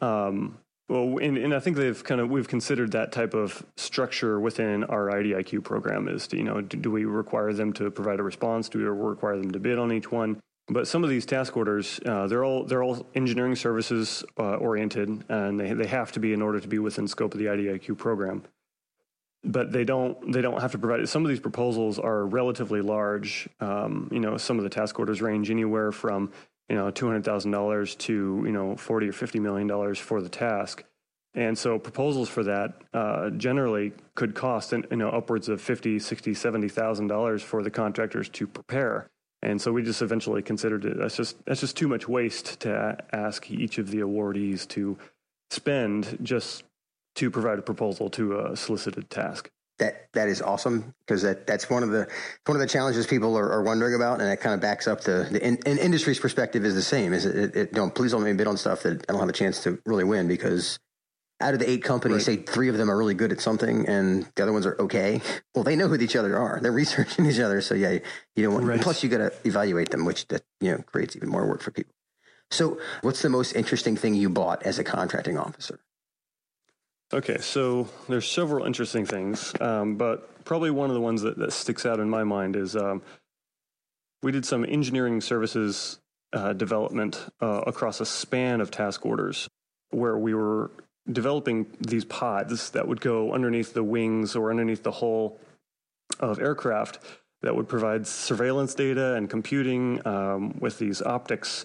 Um, 0.00 0.58
well, 0.88 1.18
and, 1.18 1.36
and, 1.36 1.54
I 1.54 1.60
think 1.60 1.76
they've 1.76 2.02
kind 2.02 2.20
of 2.20 2.30
we've 2.30 2.48
considered 2.48 2.92
that 2.92 3.12
type 3.12 3.34
of 3.34 3.64
structure 3.76 4.40
within 4.40 4.84
our 4.84 5.08
IDIQ 5.08 5.62
program. 5.62 6.08
Is 6.08 6.26
to, 6.28 6.36
you 6.36 6.44
know, 6.44 6.60
do, 6.60 6.76
do, 6.76 6.90
we 6.90 7.04
require 7.04 7.52
them 7.52 7.72
to 7.74 7.90
provide 7.90 8.20
a 8.20 8.22
response? 8.22 8.68
Do 8.68 8.78
we 8.78 8.84
require 8.84 9.36
them 9.36 9.50
to 9.50 9.60
bid 9.60 9.78
on 9.78 9.92
each 9.92 10.10
one? 10.10 10.40
But 10.70 10.88
some 10.88 11.04
of 11.04 11.10
these 11.10 11.26
task 11.26 11.56
orders, 11.56 12.00
uh, 12.06 12.26
they're 12.26 12.44
all 12.44 12.64
they're 12.64 12.82
all 12.82 13.06
engineering 13.14 13.56
services 13.56 14.24
uh, 14.38 14.56
oriented, 14.56 15.24
and 15.28 15.60
they 15.60 15.74
they 15.74 15.86
have 15.86 16.12
to 16.12 16.20
be 16.20 16.32
in 16.32 16.42
order 16.42 16.60
to 16.60 16.68
be 16.68 16.78
within 16.78 17.06
scope 17.06 17.34
of 17.34 17.38
the 17.38 17.46
IDIQ 17.46 17.96
program 17.98 18.44
but 19.44 19.70
they 19.72 19.84
don't 19.84 20.32
they 20.32 20.42
don't 20.42 20.60
have 20.60 20.72
to 20.72 20.78
provide 20.78 21.08
some 21.08 21.24
of 21.24 21.28
these 21.28 21.40
proposals 21.40 21.98
are 21.98 22.26
relatively 22.26 22.80
large 22.80 23.48
um, 23.60 24.08
you 24.10 24.18
know 24.18 24.36
some 24.36 24.58
of 24.58 24.64
the 24.64 24.70
task 24.70 24.98
orders 24.98 25.22
range 25.22 25.50
anywhere 25.50 25.92
from 25.92 26.30
you 26.68 26.76
know 26.76 26.90
$200000 26.90 27.98
to 27.98 28.12
you 28.44 28.52
know 28.52 28.76
40 28.76 29.08
or 29.08 29.12
50 29.12 29.40
million 29.40 29.66
dollars 29.66 29.98
for 29.98 30.20
the 30.20 30.28
task. 30.28 30.84
And 31.34 31.56
so 31.56 31.78
proposals 31.78 32.28
for 32.28 32.42
that 32.44 32.82
uh, 32.94 33.30
generally 33.30 33.92
could 34.14 34.34
cost 34.34 34.72
you 34.72 34.96
know 34.96 35.10
upwards 35.10 35.48
of 35.48 35.60
50 35.60 35.98
60 35.98 36.34
70 36.34 36.68
thousand 36.68 37.06
dollars 37.06 37.42
for 37.42 37.62
the 37.62 37.70
contractors 37.70 38.28
to 38.30 38.46
prepare. 38.46 39.08
And 39.40 39.60
so 39.60 39.72
we 39.72 39.82
just 39.82 40.02
eventually 40.02 40.42
considered 40.42 40.84
it. 40.84 40.98
That's 40.98 41.16
just 41.16 41.36
that's 41.44 41.60
just 41.60 41.76
too 41.76 41.88
much 41.88 42.08
waste 42.08 42.60
to 42.60 42.98
ask 43.12 43.50
each 43.50 43.78
of 43.78 43.90
the 43.90 43.98
awardees 43.98 44.66
to 44.68 44.98
spend 45.50 46.18
just 46.22 46.64
to 47.14 47.30
provide 47.30 47.58
a 47.58 47.62
proposal 47.62 48.10
to 48.10 48.38
a 48.38 48.56
solicited 48.56 49.10
task. 49.10 49.50
That 49.78 50.08
that 50.14 50.28
is 50.28 50.42
awesome 50.42 50.94
because 51.00 51.22
that, 51.22 51.46
that's 51.46 51.70
one 51.70 51.84
of 51.84 51.90
the 51.90 52.08
one 52.46 52.56
of 52.56 52.60
the 52.60 52.66
challenges 52.66 53.06
people 53.06 53.38
are, 53.38 53.52
are 53.52 53.62
wondering 53.62 53.94
about, 53.94 54.20
and 54.20 54.28
it 54.28 54.40
kind 54.40 54.54
of 54.54 54.60
backs 54.60 54.88
up 54.88 55.02
the, 55.02 55.28
the 55.30 55.46
in, 55.46 55.56
in 55.66 55.78
industry's 55.78 56.18
perspective 56.18 56.64
is 56.64 56.74
the 56.74 56.82
same. 56.82 57.12
Is 57.12 57.24
it, 57.24 57.36
it, 57.36 57.56
it 57.56 57.72
don't 57.72 57.94
please 57.94 58.10
don't 58.10 58.24
make 58.24 58.32
me 58.32 58.38
bid 58.38 58.48
on 58.48 58.56
stuff 58.56 58.82
that 58.82 59.04
I 59.08 59.12
don't 59.12 59.20
have 59.20 59.28
a 59.28 59.32
chance 59.32 59.62
to 59.62 59.80
really 59.86 60.04
win 60.04 60.26
because 60.26 60.80
out 61.40 61.54
of 61.54 61.60
the 61.60 61.70
eight 61.70 61.84
companies, 61.84 62.26
right. 62.26 62.38
say 62.38 62.42
three 62.42 62.68
of 62.68 62.76
them 62.76 62.90
are 62.90 62.96
really 62.96 63.14
good 63.14 63.30
at 63.30 63.40
something 63.40 63.86
and 63.86 64.28
the 64.34 64.42
other 64.42 64.52
ones 64.52 64.66
are 64.66 64.76
okay. 64.80 65.20
Well, 65.54 65.64
they 65.64 65.74
know 65.74 65.88
who 65.88 65.96
each 65.96 66.14
other 66.14 66.38
are. 66.38 66.60
They're 66.62 66.70
researching 66.70 67.26
each 67.30 67.40
other. 67.40 67.60
So 67.60 67.74
yeah, 67.74 67.98
you 68.36 68.44
don't 68.44 68.54
want, 68.54 68.66
right. 68.66 68.80
plus 68.80 69.02
you 69.02 69.08
got 69.08 69.18
to 69.18 69.32
evaluate 69.44 69.90
them, 69.90 70.04
which 70.04 70.28
that, 70.28 70.42
you 70.60 70.70
know, 70.70 70.78
creates 70.78 71.16
even 71.16 71.28
more 71.28 71.48
work 71.48 71.62
for 71.62 71.72
people. 71.72 71.92
So 72.50 72.78
what's 73.02 73.22
the 73.22 73.28
most 73.28 73.54
interesting 73.56 73.96
thing 73.96 74.14
you 74.14 74.30
bought 74.30 74.62
as 74.62 74.78
a 74.78 74.84
contracting 74.84 75.36
officer? 75.36 75.80
Okay, 77.12 77.38
so 77.38 77.88
there's 78.06 78.30
several 78.30 78.66
interesting 78.66 79.06
things, 79.06 79.54
um, 79.62 79.96
but 79.96 80.44
probably 80.44 80.70
one 80.70 80.90
of 80.90 80.94
the 80.94 81.00
ones 81.00 81.22
that, 81.22 81.38
that 81.38 81.54
sticks 81.54 81.86
out 81.86 82.00
in 82.00 82.10
my 82.10 82.22
mind 82.22 82.54
is 82.54 82.76
um, 82.76 83.00
we 84.22 84.30
did 84.30 84.44
some 84.44 84.62
engineering 84.64 85.22
services 85.22 86.00
uh, 86.34 86.52
development 86.52 87.24
uh, 87.40 87.62
across 87.66 88.00
a 88.00 88.06
span 88.06 88.60
of 88.60 88.70
task 88.70 89.06
orders 89.06 89.48
where 89.90 90.18
we 90.18 90.34
were 90.34 90.70
developing 91.10 91.66
these 91.80 92.04
pods 92.04 92.70
that 92.70 92.86
would 92.86 93.00
go 93.00 93.32
underneath 93.32 93.72
the 93.72 93.82
wings 93.82 94.36
or 94.36 94.50
underneath 94.50 94.82
the 94.82 94.92
hull 94.92 95.38
of 96.20 96.38
aircraft 96.38 96.98
that 97.40 97.56
would 97.56 97.68
provide 97.68 98.06
surveillance 98.06 98.74
data 98.74 99.14
and 99.14 99.30
computing 99.30 100.06
um, 100.06 100.58
with 100.60 100.78
these 100.78 101.00
optics 101.00 101.64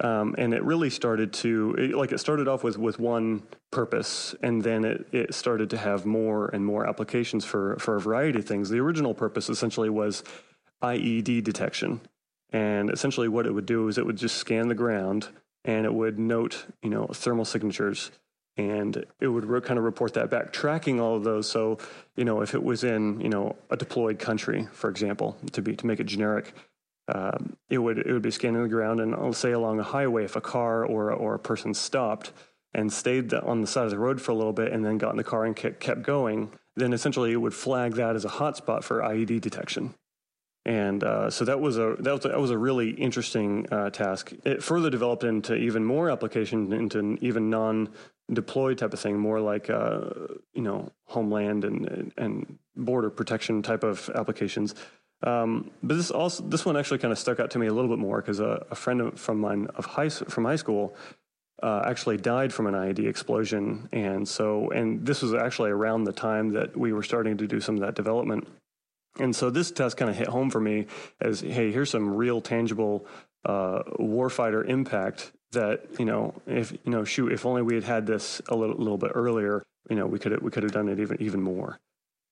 um, 0.00 0.34
and 0.38 0.54
it 0.54 0.62
really 0.64 0.90
started 0.90 1.32
to 1.32 1.74
it, 1.78 1.94
like 1.94 2.12
it 2.12 2.18
started 2.18 2.48
off 2.48 2.64
with 2.64 2.78
with 2.78 2.98
one 2.98 3.42
purpose 3.70 4.34
and 4.42 4.62
then 4.62 4.84
it, 4.84 5.06
it 5.12 5.34
started 5.34 5.70
to 5.70 5.76
have 5.76 6.06
more 6.06 6.48
and 6.48 6.64
more 6.64 6.86
applications 6.86 7.44
for 7.44 7.76
for 7.78 7.96
a 7.96 8.00
variety 8.00 8.38
of 8.38 8.46
things 8.46 8.70
the 8.70 8.78
original 8.78 9.14
purpose 9.14 9.48
essentially 9.48 9.90
was 9.90 10.24
ied 10.82 11.44
detection 11.44 12.00
and 12.50 12.90
essentially 12.90 13.28
what 13.28 13.46
it 13.46 13.52
would 13.52 13.66
do 13.66 13.88
is 13.88 13.98
it 13.98 14.06
would 14.06 14.16
just 14.16 14.36
scan 14.36 14.68
the 14.68 14.74
ground 14.74 15.28
and 15.64 15.84
it 15.84 15.92
would 15.92 16.18
note 16.18 16.66
you 16.82 16.90
know 16.90 17.06
thermal 17.06 17.44
signatures 17.44 18.10
and 18.56 19.04
it 19.20 19.28
would 19.28 19.44
re- 19.44 19.60
kind 19.60 19.78
of 19.78 19.84
report 19.84 20.14
that 20.14 20.28
back, 20.28 20.52
tracking 20.52 21.00
all 21.00 21.16
of 21.16 21.24
those. 21.24 21.48
So, 21.48 21.78
you 22.16 22.24
know, 22.24 22.42
if 22.42 22.54
it 22.54 22.62
was 22.62 22.84
in, 22.84 23.20
you 23.20 23.28
know, 23.28 23.56
a 23.70 23.76
deployed 23.76 24.18
country, 24.18 24.68
for 24.72 24.90
example, 24.90 25.36
to 25.52 25.62
be 25.62 25.76
to 25.76 25.86
make 25.86 26.00
it 26.00 26.04
generic, 26.04 26.52
um, 27.14 27.56
it 27.68 27.78
would 27.78 27.98
it 27.98 28.12
would 28.12 28.22
be 28.22 28.30
scanning 28.30 28.62
the 28.62 28.68
ground, 28.68 29.00
and 29.00 29.14
I'll 29.14 29.32
say 29.32 29.52
along 29.52 29.80
a 29.80 29.84
highway, 29.84 30.24
if 30.24 30.36
a 30.36 30.40
car 30.40 30.84
or 30.84 31.12
or 31.12 31.34
a 31.34 31.38
person 31.38 31.74
stopped 31.74 32.32
and 32.72 32.92
stayed 32.92 33.34
on 33.34 33.60
the 33.60 33.66
side 33.66 33.84
of 33.84 33.90
the 33.90 33.98
road 33.98 34.20
for 34.20 34.32
a 34.32 34.34
little 34.34 34.52
bit, 34.52 34.72
and 34.72 34.84
then 34.84 34.98
got 34.98 35.10
in 35.10 35.16
the 35.16 35.24
car 35.24 35.44
and 35.44 35.56
kept, 35.56 36.02
going, 36.02 36.52
then 36.76 36.92
essentially 36.92 37.32
it 37.32 37.36
would 37.36 37.54
flag 37.54 37.94
that 37.94 38.14
as 38.14 38.24
a 38.24 38.28
hotspot 38.28 38.84
for 38.84 39.00
IED 39.00 39.40
detection. 39.40 39.94
And 40.64 41.02
uh, 41.02 41.30
so 41.30 41.44
that 41.46 41.58
was 41.58 41.78
a 41.78 41.96
that 42.00 42.12
was 42.12 42.24
a, 42.24 42.28
that 42.28 42.40
was 42.40 42.50
a 42.50 42.58
really 42.58 42.90
interesting 42.90 43.66
uh, 43.72 43.90
task. 43.90 44.32
It 44.44 44.62
further 44.62 44.90
developed 44.90 45.24
into 45.24 45.54
even 45.54 45.84
more 45.84 46.10
application 46.10 46.72
into 46.72 47.16
even 47.20 47.50
non 47.50 47.88
deployed 48.32 48.78
type 48.78 48.92
of 48.92 49.00
thing, 49.00 49.18
more 49.18 49.40
like 49.40 49.70
uh, 49.70 50.10
you 50.52 50.62
know 50.62 50.92
homeland 51.06 51.64
and 51.64 52.12
and 52.16 52.58
border 52.76 53.10
protection 53.10 53.62
type 53.62 53.82
of 53.82 54.10
applications. 54.14 54.74
Um, 55.22 55.70
but 55.82 55.96
this 55.96 56.10
also 56.10 56.42
this 56.44 56.64
one 56.64 56.76
actually 56.76 56.98
kind 56.98 57.12
of 57.12 57.18
stuck 57.18 57.40
out 57.40 57.50
to 57.50 57.58
me 57.58 57.66
a 57.66 57.74
little 57.74 57.90
bit 57.90 57.98
more 57.98 58.20
because 58.20 58.40
a, 58.40 58.64
a, 58.70 58.74
friend 58.74 59.18
from 59.18 59.38
mine 59.38 59.68
of 59.76 59.84
high 59.84 60.08
from 60.08 60.46
high 60.46 60.56
school 60.56 60.96
uh, 61.62 61.82
actually 61.84 62.16
died 62.16 62.54
from 62.54 62.66
an 62.66 62.74
IED 62.74 63.06
explosion, 63.06 63.88
and 63.92 64.26
so 64.26 64.70
and 64.70 65.04
this 65.04 65.20
was 65.20 65.34
actually 65.34 65.70
around 65.70 66.04
the 66.04 66.12
time 66.12 66.52
that 66.52 66.74
we 66.74 66.94
were 66.94 67.02
starting 67.02 67.36
to 67.36 67.46
do 67.46 67.60
some 67.60 67.74
of 67.74 67.82
that 67.82 67.94
development. 67.94 68.48
And 69.18 69.36
so 69.36 69.50
this 69.50 69.70
test 69.70 69.98
kind 69.98 70.10
of 70.10 70.16
hit 70.16 70.28
home 70.28 70.50
for 70.50 70.60
me 70.60 70.86
as, 71.20 71.40
hey, 71.40 71.72
here's 71.72 71.90
some 71.90 72.14
real 72.14 72.40
tangible 72.40 73.06
uh, 73.44 73.82
warfighter 73.98 74.66
impact 74.66 75.32
that 75.52 75.84
you 75.98 76.04
know 76.04 76.34
if 76.46 76.72
you 76.72 76.92
know 76.92 77.04
shoot 77.04 77.32
if 77.32 77.44
only 77.44 77.62
we 77.62 77.74
had 77.74 77.84
had 77.84 78.06
this 78.06 78.40
a 78.48 78.54
little, 78.54 78.76
little 78.76 78.98
bit 78.98 79.10
earlier 79.14 79.62
you 79.88 79.96
know 79.96 80.06
we 80.06 80.18
could 80.18 80.32
have, 80.32 80.42
we 80.42 80.50
could 80.50 80.62
have 80.62 80.72
done 80.72 80.88
it 80.88 81.00
even 81.00 81.16
even 81.20 81.42
more 81.42 81.78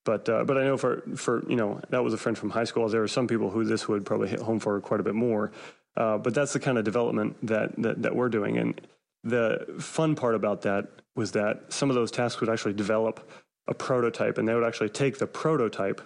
but 0.08 0.26
uh, 0.26 0.42
but 0.42 0.56
I 0.56 0.64
know 0.64 0.78
for 0.78 1.02
for 1.16 1.44
you 1.50 1.56
know 1.56 1.82
that 1.90 2.02
was 2.02 2.14
a 2.14 2.16
friend 2.16 2.36
from 2.36 2.48
high 2.48 2.64
school 2.64 2.88
there 2.88 3.02
are 3.02 3.14
some 3.18 3.26
people 3.28 3.50
who 3.50 3.62
this 3.62 3.86
would 3.88 4.06
probably 4.06 4.28
hit 4.28 4.40
home 4.40 4.58
for 4.58 4.80
quite 4.80 5.00
a 5.00 5.02
bit 5.02 5.14
more 5.14 5.52
uh, 5.98 6.16
but 6.16 6.32
that's 6.32 6.54
the 6.54 6.60
kind 6.60 6.78
of 6.78 6.84
development 6.84 7.36
that, 7.42 7.76
that 7.76 8.00
that 8.00 8.16
we're 8.16 8.30
doing 8.30 8.56
and 8.56 8.80
the 9.22 9.66
fun 9.78 10.14
part 10.14 10.34
about 10.34 10.62
that 10.62 10.86
was 11.14 11.32
that 11.32 11.70
some 11.70 11.90
of 11.90 11.94
those 11.94 12.10
tasks 12.10 12.40
would 12.40 12.48
actually 12.48 12.72
develop 12.72 13.28
a 13.66 13.74
prototype 13.74 14.38
and 14.38 14.48
they 14.48 14.54
would 14.54 14.64
actually 14.64 14.88
take 14.88 15.18
the 15.18 15.26
prototype 15.26 16.00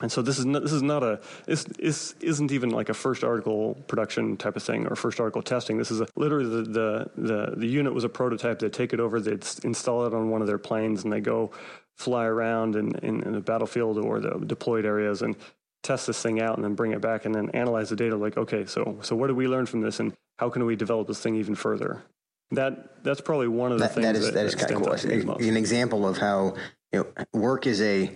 and 0.00 0.12
so 0.12 0.20
this 0.20 0.38
is 0.38 0.44
not, 0.44 0.60
this 0.60 0.72
is 0.72 0.82
not 0.82 1.02
a 1.02 1.20
this, 1.46 1.64
this 1.64 2.14
isn't 2.20 2.52
even 2.52 2.68
like 2.68 2.90
a 2.90 2.94
first 2.94 3.24
article 3.24 3.74
production 3.86 4.36
type 4.36 4.56
of 4.56 4.62
thing 4.62 4.86
or 4.86 4.96
first 4.96 5.18
article 5.18 5.40
testing. 5.40 5.78
This 5.78 5.90
is 5.90 6.00
a, 6.00 6.08
literally 6.16 6.50
the, 6.50 6.62
the, 6.62 7.10
the 7.16 7.54
the 7.56 7.66
unit 7.66 7.94
was 7.94 8.04
a 8.04 8.08
prototype. 8.08 8.58
They 8.58 8.68
take 8.68 8.92
it 8.92 9.00
over, 9.00 9.18
they 9.20 9.38
install 9.62 10.04
it 10.04 10.12
on 10.12 10.30
one 10.30 10.42
of 10.42 10.46
their 10.46 10.58
planes, 10.58 11.04
and 11.04 11.12
they 11.12 11.20
go 11.20 11.52
fly 11.96 12.24
around 12.24 12.76
in, 12.76 12.94
in, 12.96 13.22
in 13.22 13.32
the 13.32 13.40
battlefield 13.40 13.98
or 13.98 14.20
the 14.20 14.38
deployed 14.44 14.84
areas 14.84 15.22
and 15.22 15.36
test 15.82 16.06
this 16.06 16.20
thing 16.20 16.40
out, 16.40 16.56
and 16.56 16.64
then 16.64 16.74
bring 16.74 16.92
it 16.92 17.00
back 17.00 17.24
and 17.24 17.34
then 17.34 17.50
analyze 17.50 17.90
the 17.90 17.96
data. 17.96 18.16
Like, 18.16 18.36
okay, 18.36 18.64
so 18.66 18.98
so 19.02 19.14
what 19.14 19.28
did 19.28 19.36
we 19.36 19.46
learn 19.46 19.66
from 19.66 19.80
this, 19.80 20.00
and 20.00 20.12
how 20.38 20.50
can 20.50 20.64
we 20.64 20.76
develop 20.76 21.06
this 21.08 21.20
thing 21.20 21.36
even 21.36 21.54
further? 21.54 22.02
That 22.50 23.02
that's 23.04 23.20
probably 23.20 23.48
one 23.48 23.72
of 23.72 23.78
the 23.78 23.84
that, 23.84 23.94
things 23.94 24.06
that 24.06 24.16
is 24.16 24.26
that, 24.26 24.34
that 24.34 24.46
is 24.46 24.54
kind 24.54 24.72
of 24.72 24.82
cool. 24.82 25.34
An 25.34 25.56
example 25.56 26.06
of 26.06 26.18
how 26.18 26.56
you 26.92 27.00
know 27.00 27.24
work 27.32 27.66
is 27.66 27.80
a 27.80 28.10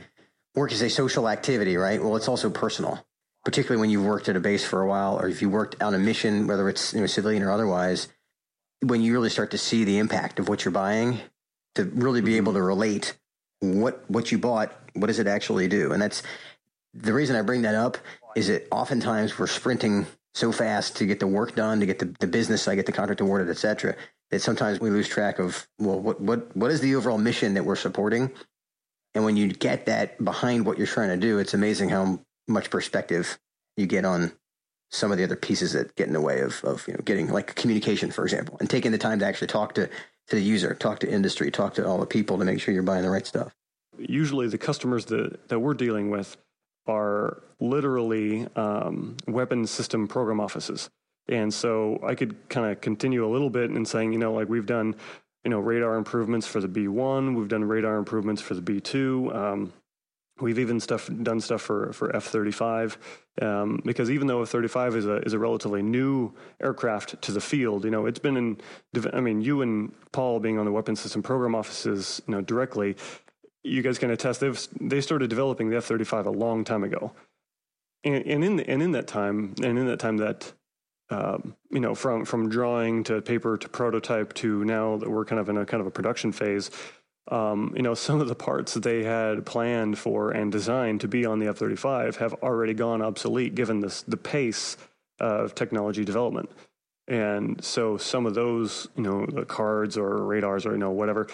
work 0.55 0.73
is 0.73 0.83
a 0.83 0.91
social 0.91 1.29
activity, 1.29 1.77
right? 1.77 2.03
Well, 2.03 2.17
it's 2.17 2.29
also 2.29 2.51
personal, 2.51 3.05
particularly 3.45 3.81
when 3.81 3.91
you've 3.91 4.05
worked 4.05 4.29
at 4.29 4.37
a 4.37 4.41
base 4.41 4.65
for 4.65 4.83
a 4.83 4.89
while 4.89 5.19
or 5.19 5.29
if 5.29 5.41
you 5.41 5.49
worked 5.49 5.81
on 5.83 5.95
a 5.95 5.99
mission, 5.99 6.47
whether 6.47 6.69
it's 6.69 6.93
you 6.93 7.01
know, 7.01 7.07
civilian 7.07 7.43
or 7.43 7.51
otherwise, 7.51 8.09
when 8.81 9.01
you 9.01 9.13
really 9.13 9.31
start 9.31 9.53
to 9.53 9.59
see 9.59 9.85
the 9.85 9.99
impact 9.99 10.39
of 10.39 10.49
what 10.49 10.65
you're 10.65 10.73
buying, 10.73 11.21
to 11.75 11.85
really 11.85 12.21
be 12.21 12.37
able 12.37 12.53
to 12.55 12.63
relate 12.63 13.17
what 13.61 14.09
what 14.09 14.31
you 14.31 14.39
bought, 14.39 14.73
what 14.95 15.07
does 15.09 15.19
it 15.19 15.27
actually 15.27 15.69
do? 15.69 15.93
And 15.93 16.01
that's 16.01 16.23
the 16.95 17.13
reason 17.13 17.37
I 17.37 17.43
bring 17.43 17.63
that 17.63 17.75
up 17.75 17.99
is 18.37 18.49
that 18.49 18.67
oftentimes 18.71 19.39
we're 19.39 19.47
sprinting 19.47 20.07
so 20.35 20.53
fast 20.53 20.97
to 20.97 21.07
get 21.07 21.21
the 21.21 21.27
work 21.27 21.55
done, 21.55 21.81
to 21.81 21.87
get 21.87 21.99
the, 21.99 22.15
the 22.21 22.27
business, 22.27 22.69
I 22.69 22.75
get 22.75 22.87
the 22.87 22.93
contract 22.93 23.21
awarded, 23.21 23.49
etc., 23.49 23.97
that 24.31 24.41
sometimes 24.41 24.79
we 24.79 24.91
lose 24.91 25.09
track 25.09 25.39
of, 25.39 25.67
well, 25.79 25.99
what, 25.99 26.21
what, 26.21 26.55
what 26.57 26.71
is 26.71 26.81
the 26.81 26.95
overall 26.95 27.19
mission 27.19 27.55
that 27.55 27.65
we're 27.65 27.77
supporting? 27.77 28.31
And 29.15 29.25
when 29.25 29.37
you 29.37 29.49
get 29.49 29.87
that 29.87 30.23
behind 30.23 30.67
what 30.67 30.79
you're 30.79 30.87
trying 30.87 31.09
to 31.09 31.17
do, 31.17 31.39
it's 31.39 31.55
amazing 31.55 31.89
how 31.89 32.21
much 32.47 32.71
perspective 32.71 33.39
you 33.77 33.87
get 33.87 34.05
on 34.05 34.33
some 34.91 35.11
of 35.13 35.19
the 35.19 35.25
other 35.25 35.37
pieces 35.37 35.73
that 35.73 35.95
get 35.97 36.07
in 36.07 36.13
the 36.13 36.21
way 36.21 36.41
of, 36.41 36.63
of 36.65 36.87
you 36.87 36.95
know, 36.95 37.01
getting 37.05 37.31
like 37.31 37.55
communication, 37.55 38.11
for 38.11 38.25
example, 38.25 38.57
and 38.61 38.69
taking 38.71 38.93
the 38.93 38.99
time 38.99 39.19
to 39.19 39.27
actually 39.27 39.47
talk 39.47 39.75
to, 39.75 39.89
to 40.29 40.37
the 40.37 40.43
user, 40.43 40.75
talk 40.75 41.01
to 41.01 41.11
industry, 41.11 41.51
talk 41.51 41.75
to 41.75 41.87
all 41.87 41.99
the 41.99 42.07
people 42.07 42.39
to 42.39 42.45
make 42.45 42.61
sure 42.61 42.73
you're 42.73 42.83
buying 42.83 43.03
the 43.03 43.11
right 43.11 43.27
stuff. 43.27 43.55
Usually 43.99 44.47
the 44.49 44.59
customers 44.59 45.07
that, 45.07 45.49
that 45.49 45.59
we're 45.59 45.75
dealing 45.75 46.11
with 46.11 46.37
are 46.87 47.43
literally 47.61 48.47
um, 48.57 49.17
weapon 49.27 49.67
system 49.67 50.07
program 50.07 50.41
offices. 50.41 50.89
And 51.29 51.53
so 51.53 52.01
I 52.07 52.15
could 52.15 52.49
kind 52.49 52.71
of 52.71 52.81
continue 52.81 53.27
a 53.27 53.31
little 53.31 53.51
bit 53.51 53.71
in 53.71 53.85
saying, 53.85 54.13
you 54.13 54.19
know, 54.19 54.33
like 54.33 54.49
we've 54.49 54.67
done 54.67 54.95
you 55.45 55.51
know 55.51 55.61
radar 55.61 55.97
improvements 55.97 56.47
for 56.47 56.61
the 56.61 56.69
B1. 56.69 57.35
We've 57.35 57.49
done 57.49 57.65
radar 57.65 57.97
improvements 57.97 58.43
for 58.43 58.55
the 58.55 58.61
B2. 58.61 59.35
Um, 59.35 59.73
we've 60.41 60.59
even 60.59 60.81
stuff 60.81 61.11
done 61.23 61.41
stuff 61.41 61.63
for 61.63 61.93
for 61.93 62.15
F-35 62.15 62.97
um, 63.41 63.81
because 63.85 64.11
even 64.11 64.27
though 64.27 64.43
F-35 64.43 64.97
is 64.97 65.07
a 65.07 65.17
is 65.19 65.33
a 65.33 65.39
relatively 65.39 65.83
new 65.83 66.33
aircraft 66.61 67.21
to 67.23 67.33
the 67.33 67.41
field, 67.41 67.85
you 67.85 67.91
know 67.91 68.07
it's 68.07 68.19
been 68.19 68.37
in. 68.37 68.61
I 69.13 69.21
mean, 69.21 69.41
you 69.41 69.63
and 69.63 69.93
Paul 70.13 70.41
being 70.41 70.59
on 70.59 70.65
the 70.65 70.73
weapon 70.73 70.97
system 70.97 71.23
program 71.23 71.55
offices, 71.55 72.21
you 72.27 72.33
know, 72.33 72.41
directly, 72.41 72.97
you 73.63 73.83
guys 73.83 73.99
can 73.99 74.11
attest. 74.11 74.41
They've 74.41 74.69
they 74.81 75.01
started 75.01 75.31
developing 75.31 75.71
the 75.71 75.77
F-35 75.77 76.27
a 76.27 76.31
long 76.31 76.65
time 76.65 76.85
ago, 76.85 77.13
and, 78.05 78.27
and 78.27 78.45
in 78.45 78.57
the, 78.57 78.69
and 78.69 78.83
in 78.83 78.93
that 78.93 79.07
time, 79.07 79.55
and 79.63 79.79
in 79.79 79.87
that 79.87 80.01
time 80.01 80.17
that 80.19 80.53
um, 81.11 81.57
you 81.71 81.81
know, 81.81 81.95
from 81.95 82.25
from 82.25 82.49
drawing 82.49 83.03
to 83.05 83.23
paper 83.23 83.57
to 83.57 83.69
prototype 83.69 84.35
to 84.35 84.65
now 84.65 84.97
that 84.99 85.11
we're 85.11 85.25
kind 85.25 85.41
of 85.41 85.49
in 85.49 85.57
a 85.57 85.65
kind 85.65 85.81
of 85.81 85.87
a 85.87 85.91
production 85.91 86.33
phase. 86.33 86.71
Um, 87.31 87.73
you 87.77 87.83
know, 87.83 87.95
some 88.07 88.21
of 88.21 88.29
the 88.29 88.35
parts 88.35 88.75
that 88.75 88.83
they 88.83 89.05
had 89.05 89.45
planned 89.47 89.99
for 89.99 90.31
and 90.31 90.51
designed 90.51 91.01
to 91.03 91.09
be 91.09 91.25
on 91.25 91.39
the 91.39 91.49
F 91.49 91.57
thirty 91.57 91.77
five 91.77 92.17
have 92.17 92.35
already 92.35 92.75
gone 92.75 93.03
obsolete 93.03 93.55
given 93.55 93.81
this 93.81 94.03
the 94.03 94.17
pace 94.17 94.77
of 95.21 95.55
technology 95.55 96.05
development. 96.05 96.51
And 97.09 97.65
so 97.65 97.97
some 97.97 98.27
of 98.27 98.35
those, 98.35 98.87
you 98.95 99.03
know, 99.03 99.25
the 99.27 99.47
cards 99.47 99.97
or 99.97 100.25
radars 100.25 100.67
or 100.67 100.73
you 100.73 100.79
know 100.79 100.91
whatever, 100.91 101.27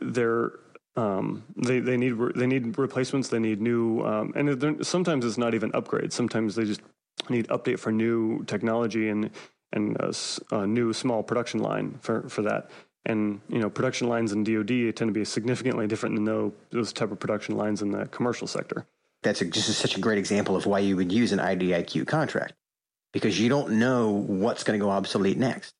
they're 0.00 0.52
um, 0.96 1.44
they 1.56 1.80
they 1.80 1.96
need 1.96 2.14
they 2.34 2.46
need 2.46 2.78
replacements. 2.78 3.28
They 3.28 3.38
need 3.38 3.60
new, 3.60 4.02
um, 4.02 4.32
and 4.34 4.84
sometimes 4.86 5.24
it's 5.24 5.38
not 5.38 5.54
even 5.54 5.70
upgrades. 5.72 6.12
Sometimes 6.12 6.54
they 6.54 6.64
just 6.64 6.80
need 7.28 7.48
update 7.48 7.78
for 7.78 7.92
new 7.92 8.44
technology 8.44 9.08
and 9.08 9.30
and 9.72 9.96
a, 9.98 10.14
a, 10.52 10.66
new 10.66 10.92
small 10.92 11.22
production 11.22 11.60
line 11.60 11.98
for 12.00 12.28
for 12.28 12.42
that. 12.42 12.70
And 13.06 13.40
you 13.48 13.60
know, 13.60 13.70
production 13.70 14.08
lines 14.08 14.32
in 14.32 14.42
DoD 14.42 14.94
tend 14.96 15.08
to 15.08 15.12
be 15.12 15.24
significantly 15.24 15.86
different 15.86 16.16
than 16.16 16.52
those, 16.70 16.92
type 16.92 17.12
of 17.12 17.20
production 17.20 17.56
lines 17.56 17.80
in 17.80 17.92
the 17.92 18.06
commercial 18.06 18.48
sector. 18.48 18.84
That's 19.22 19.40
a, 19.40 19.44
just 19.44 19.68
a, 19.68 19.72
such 19.72 19.96
a 19.96 20.00
great 20.00 20.18
example 20.18 20.56
of 20.56 20.66
why 20.66 20.80
you 20.80 20.96
would 20.96 21.12
use 21.12 21.32
an 21.32 21.38
IDIQ 21.38 22.06
contract 22.06 22.54
because 23.12 23.40
you 23.40 23.48
don't 23.48 23.78
know 23.78 24.10
what's 24.10 24.64
going 24.64 24.78
to 24.78 24.84
go 24.84 24.90
obsolete 24.90 25.38
next. 25.38 25.72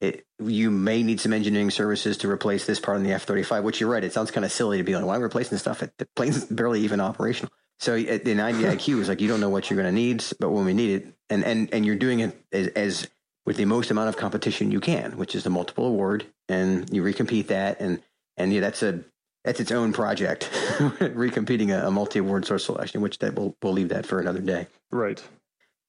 It, 0.00 0.26
you 0.38 0.70
may 0.70 1.02
need 1.02 1.20
some 1.20 1.32
engineering 1.32 1.70
services 1.70 2.18
to 2.18 2.30
replace 2.30 2.66
this 2.66 2.78
part 2.78 2.98
on 2.98 3.02
the 3.02 3.12
F 3.12 3.24
35, 3.24 3.64
which 3.64 3.80
you're 3.80 3.90
right. 3.90 4.04
It 4.04 4.12
sounds 4.12 4.30
kind 4.30 4.44
of 4.44 4.52
silly 4.52 4.76
to 4.76 4.84
be 4.84 4.94
like, 4.94 5.04
why 5.04 5.14
I 5.14 5.18
replacing 5.18 5.56
stuff? 5.56 5.80
The 5.80 6.06
plane's 6.14 6.44
barely 6.50 6.80
even 6.82 7.00
operational. 7.00 7.50
So 7.78 7.94
in 7.96 8.38
IDIQ 8.38 9.00
is 9.00 9.08
like 9.08 9.20
you 9.20 9.28
don't 9.28 9.40
know 9.40 9.50
what 9.50 9.70
you're 9.70 9.80
going 9.80 9.92
to 9.94 10.00
need, 10.00 10.24
but 10.38 10.50
when 10.50 10.64
we 10.64 10.74
need 10.74 11.02
it, 11.02 11.14
and 11.28 11.44
and 11.44 11.72
and 11.74 11.84
you're 11.84 11.96
doing 11.96 12.20
it 12.20 12.40
as, 12.52 12.68
as 12.68 13.08
with 13.46 13.56
the 13.56 13.64
most 13.64 13.90
amount 13.90 14.08
of 14.08 14.16
competition 14.16 14.70
you 14.70 14.80
can, 14.80 15.16
which 15.16 15.34
is 15.34 15.44
the 15.44 15.50
multiple 15.50 15.86
award, 15.86 16.26
and 16.48 16.92
you 16.92 17.02
recompete 17.02 17.46
that, 17.46 17.80
and 17.80 18.02
and 18.36 18.52
yeah, 18.52 18.60
that's 18.60 18.82
a 18.82 19.04
that's 19.44 19.60
its 19.60 19.70
own 19.70 19.92
project, 19.92 20.50
recompeting 20.80 21.70
a, 21.70 21.86
a 21.86 21.90
multi 21.90 22.18
award 22.18 22.44
source 22.44 22.64
selection, 22.66 23.00
which 23.00 23.18
that 23.20 23.34
we'll 23.34 23.56
we'll 23.62 23.72
leave 23.72 23.88
that 23.88 24.04
for 24.04 24.20
another 24.20 24.40
day. 24.40 24.66
Right. 24.90 25.22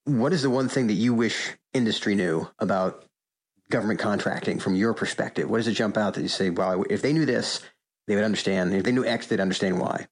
What 0.05 0.31
is 0.31 0.43
the 0.43 0.49
one 0.49 0.69
thing 0.69 0.87
that 0.87 0.93
you 0.93 1.13
wish 1.13 1.53
industry 1.73 2.15
knew 2.15 2.47
about 2.59 3.03
government 3.69 3.99
contracting 3.99 4.59
from 4.59 4.75
your 4.75 4.93
perspective? 4.93 5.49
What 5.49 5.57
does 5.57 5.67
it 5.67 5.73
jump 5.73 5.97
out 5.97 6.13
that 6.13 6.21
you 6.21 6.29
say, 6.29 6.49
well, 6.49 6.85
if 6.89 7.01
they 7.01 7.11
knew 7.11 7.25
this, 7.25 7.61
they 8.07 8.15
would 8.15 8.23
understand. 8.23 8.73
If 8.73 8.83
they 8.83 8.93
knew 8.93 9.03
X, 9.03 9.27
they'd 9.27 9.41
understand 9.41 9.81
why. 9.81 10.07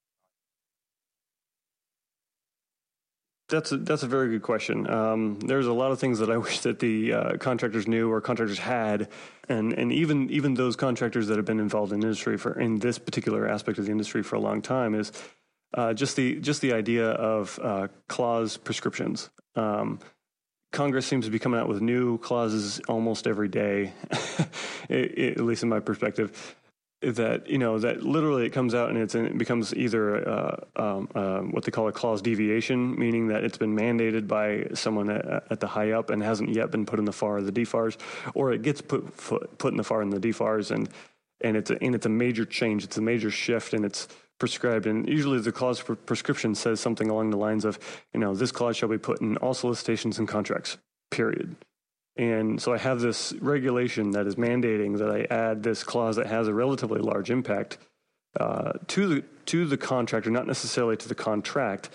That's 3.47 3.71
a, 3.71 3.77
that's 3.77 4.01
a 4.01 4.07
very 4.07 4.29
good 4.29 4.41
question. 4.41 4.89
Um, 4.89 5.39
there's 5.39 5.67
a 5.67 5.73
lot 5.73 5.91
of 5.91 5.99
things 5.99 6.19
that 6.19 6.31
I 6.31 6.37
wish 6.45 6.61
that 6.61 6.79
the 6.79 7.13
uh, 7.13 7.37
contractors 7.37 7.87
knew 7.87 8.11
or 8.11 8.21
contractors 8.21 8.59
had, 8.59 9.09
and 9.47 9.73
and 9.73 9.91
even 9.91 10.29
even 10.31 10.55
those 10.55 10.75
contractors 10.75 11.27
that 11.27 11.37
have 11.37 11.45
been 11.45 11.59
involved 11.59 11.93
in 11.93 12.01
industry 12.01 12.37
for 12.37 12.59
in 12.59 12.79
this 12.79 12.97
particular 12.97 13.47
aspect 13.47 13.77
of 13.77 13.85
the 13.85 13.91
industry 13.91 14.23
for 14.23 14.35
a 14.35 14.39
long 14.39 14.61
time 14.61 14.95
is 14.95 15.11
uh, 15.75 15.93
just 15.93 16.15
the 16.15 16.39
just 16.39 16.61
the 16.61 16.73
idea 16.73 17.09
of 17.11 17.59
uh, 17.61 17.87
clause 18.07 18.57
prescriptions. 18.57 19.29
Um, 19.55 19.99
Congress 20.71 21.05
seems 21.05 21.25
to 21.25 21.31
be 21.31 21.39
coming 21.39 21.59
out 21.59 21.69
with 21.69 21.81
new 21.81 22.17
clauses 22.17 22.81
almost 22.89 23.27
every 23.27 23.47
day, 23.47 23.93
at 24.89 25.39
least 25.39 25.63
in 25.63 25.69
my 25.69 25.79
perspective 25.79 26.55
that 27.13 27.47
you 27.47 27.57
know 27.57 27.77
that 27.79 28.03
literally 28.03 28.45
it 28.45 28.51
comes 28.51 28.73
out 28.73 28.89
and 28.89 28.97
it's 28.97 29.15
it 29.15 29.37
becomes 29.37 29.73
either 29.73 30.27
uh, 30.27 30.55
um, 30.75 31.09
uh, 31.13 31.39
what 31.39 31.63
they 31.63 31.71
call 31.71 31.87
a 31.87 31.91
clause 31.91 32.21
deviation, 32.21 32.97
meaning 32.99 33.27
that 33.27 33.43
it's 33.43 33.57
been 33.57 33.75
mandated 33.75 34.27
by 34.27 34.67
someone 34.73 35.09
at, 35.09 35.51
at, 35.51 35.59
the 35.59 35.67
high 35.67 35.91
up 35.91 36.09
and 36.09 36.23
hasn't 36.23 36.49
yet 36.49 36.71
been 36.71 36.85
put 36.85 36.99
in 36.99 37.05
the 37.05 37.13
FAR 37.13 37.37
or 37.37 37.41
the 37.41 37.51
DFARS, 37.51 37.97
or 38.33 38.51
it 38.51 38.61
gets 38.61 38.81
put 38.81 39.15
put 39.17 39.71
in 39.71 39.77
the 39.77 39.83
FAR 39.83 40.01
and 40.01 40.11
the 40.11 40.19
DFARS, 40.19 40.71
and 40.71 40.89
and 41.41 41.55
it's 41.57 41.69
a, 41.69 41.81
and 41.83 41.95
it's 41.95 42.05
a 42.05 42.09
major 42.09 42.45
change, 42.45 42.83
it's 42.83 42.97
a 42.97 43.01
major 43.01 43.29
shift, 43.29 43.73
and 43.73 43.85
it's 43.85 44.07
prescribed. 44.39 44.85
And 44.85 45.07
usually 45.07 45.39
the 45.39 45.51
clause 45.51 45.79
for 45.79 45.95
prescription 45.95 46.55
says 46.55 46.79
something 46.79 47.09
along 47.09 47.29
the 47.29 47.37
lines 47.37 47.65
of, 47.65 47.79
you 48.13 48.19
know, 48.19 48.35
this 48.35 48.51
clause 48.51 48.77
shall 48.77 48.89
be 48.89 48.97
put 48.97 49.21
in 49.21 49.37
all 49.37 49.53
solicitations 49.53 50.19
and 50.19 50.27
contracts. 50.27 50.77
Period. 51.11 51.55
And 52.17 52.61
so 52.61 52.73
I 52.73 52.77
have 52.77 53.01
this 53.01 53.33
regulation 53.33 54.11
that 54.11 54.25
is 54.25 54.35
mandating 54.35 54.97
that 54.99 55.09
I 55.09 55.27
add 55.33 55.63
this 55.63 55.83
clause 55.83 56.15
that 56.15 56.27
has 56.27 56.47
a 56.47 56.53
relatively 56.53 57.01
large 57.01 57.29
impact 57.29 57.77
uh, 58.39 58.73
to 58.87 59.07
the 59.07 59.23
to 59.47 59.65
the 59.65 59.77
contractor, 59.77 60.29
not 60.29 60.47
necessarily 60.47 60.97
to 60.97 61.07
the 61.07 61.15
contract. 61.15 61.89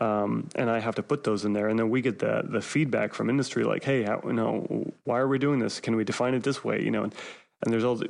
Um, 0.00 0.48
and 0.54 0.70
I 0.70 0.80
have 0.80 0.94
to 0.94 1.02
put 1.02 1.24
those 1.24 1.44
in 1.44 1.52
there, 1.52 1.68
and 1.68 1.78
then 1.78 1.90
we 1.90 2.00
get 2.00 2.18
the 2.18 2.42
the 2.48 2.62
feedback 2.62 3.12
from 3.12 3.28
industry, 3.28 3.64
like, 3.64 3.84
"Hey, 3.84 4.02
how, 4.02 4.22
you 4.24 4.32
know, 4.32 4.92
why 5.04 5.18
are 5.18 5.28
we 5.28 5.38
doing 5.38 5.58
this? 5.58 5.80
Can 5.80 5.96
we 5.96 6.04
define 6.04 6.34
it 6.34 6.42
this 6.42 6.64
way?" 6.64 6.82
You 6.82 6.90
know, 6.90 7.04
and, 7.04 7.14
and 7.62 7.72
there's 7.72 7.84
all 7.84 8.00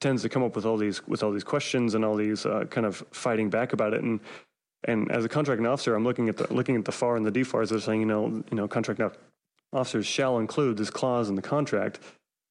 tends 0.00 0.22
to 0.22 0.28
come 0.28 0.42
up 0.42 0.56
with 0.56 0.66
all 0.66 0.76
these 0.76 1.06
with 1.06 1.22
all 1.22 1.32
these 1.32 1.44
questions 1.44 1.94
and 1.94 2.04
all 2.04 2.16
these 2.16 2.44
uh, 2.44 2.64
kind 2.68 2.86
of 2.86 3.02
fighting 3.12 3.48
back 3.48 3.72
about 3.72 3.94
it, 3.94 4.02
and 4.02 4.20
and 4.84 5.10
as 5.10 5.24
a 5.24 5.28
contracting 5.28 5.66
officer, 5.66 5.94
I'm 5.94 6.04
looking 6.04 6.28
at 6.28 6.36
the 6.36 6.52
looking 6.52 6.76
at 6.76 6.84
the 6.84 6.92
FAR 6.92 7.16
and 7.16 7.24
the 7.24 7.32
DFARs. 7.32 7.70
They're 7.70 7.80
saying, 7.80 8.00
you 8.00 8.06
know, 8.06 8.44
you 8.50 8.56
know, 8.56 8.68
contract 8.68 9.00
officers 9.72 10.06
shall 10.06 10.38
include 10.38 10.76
this 10.76 10.90
clause 10.90 11.28
in 11.28 11.34
the 11.34 11.42
contract, 11.42 12.00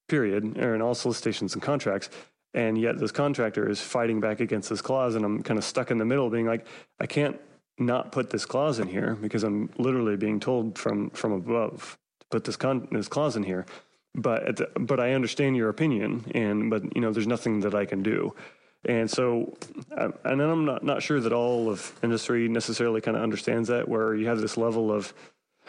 period, 0.09 0.57
or 0.57 0.75
in 0.75 0.81
all 0.81 0.95
solicitations 0.95 1.53
and 1.53 1.61
contracts. 1.61 2.09
And 2.53 2.77
yet 2.77 2.97
this 2.99 3.11
contractor 3.11 3.69
is 3.69 3.79
fighting 3.79 4.19
back 4.19 4.39
against 4.41 4.69
this 4.69 4.81
clause, 4.81 5.15
and 5.15 5.23
I'm 5.23 5.41
kind 5.41 5.57
of 5.57 5.63
stuck 5.63 5.89
in 5.89 5.97
the 5.97 6.05
middle, 6.05 6.29
being 6.29 6.45
like, 6.45 6.65
I 6.99 7.05
can't 7.05 7.39
not 7.77 8.11
put 8.11 8.29
this 8.29 8.45
clause 8.45 8.79
in 8.79 8.87
here 8.87 9.15
because 9.15 9.43
I'm 9.43 9.69
literally 9.77 10.17
being 10.17 10.39
told 10.39 10.77
from 10.77 11.09
from 11.11 11.31
above 11.31 11.97
to 12.19 12.27
put 12.29 12.43
this 12.43 12.57
con- 12.57 12.87
this 12.91 13.07
clause 13.07 13.35
in 13.35 13.43
here. 13.43 13.65
But 14.13 14.57
the, 14.57 14.69
but 14.79 14.99
I 14.99 15.13
understand 15.13 15.55
your 15.55 15.69
opinion, 15.69 16.25
and 16.35 16.69
but 16.69 16.95
you 16.95 17.01
know, 17.01 17.11
there's 17.11 17.27
nothing 17.27 17.61
that 17.61 17.73
I 17.73 17.85
can 17.85 18.03
do. 18.03 18.35
And 18.83 19.09
so, 19.09 19.55
and 19.91 20.41
I'm 20.41 20.65
not 20.65 20.83
not 20.83 21.01
sure 21.01 21.19
that 21.19 21.31
all 21.31 21.69
of 21.69 21.97
industry 22.03 22.47
necessarily 22.47 22.99
kind 22.99 23.15
of 23.15 23.23
understands 23.23 23.69
that, 23.69 23.87
where 23.87 24.13
you 24.15 24.27
have 24.27 24.41
this 24.41 24.57
level 24.57 24.91
of 24.91 25.13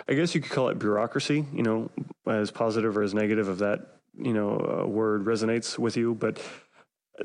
I 0.09 0.15
guess 0.15 0.35
you 0.35 0.41
could 0.41 0.53
call 0.53 0.69
it 0.69 0.79
bureaucracy, 0.79 1.47
you 1.53 1.63
know, 1.63 1.91
as 2.27 2.51
positive 2.51 2.97
or 2.97 3.03
as 3.03 3.15
negative 3.15 3.49
of 3.49 3.59
that, 3.59 3.99
you 4.17 4.33
know, 4.33 4.83
uh, 4.83 4.87
word 4.87 5.25
resonates 5.25 5.79
with 5.79 5.97
you, 5.97 6.15
but 6.15 6.41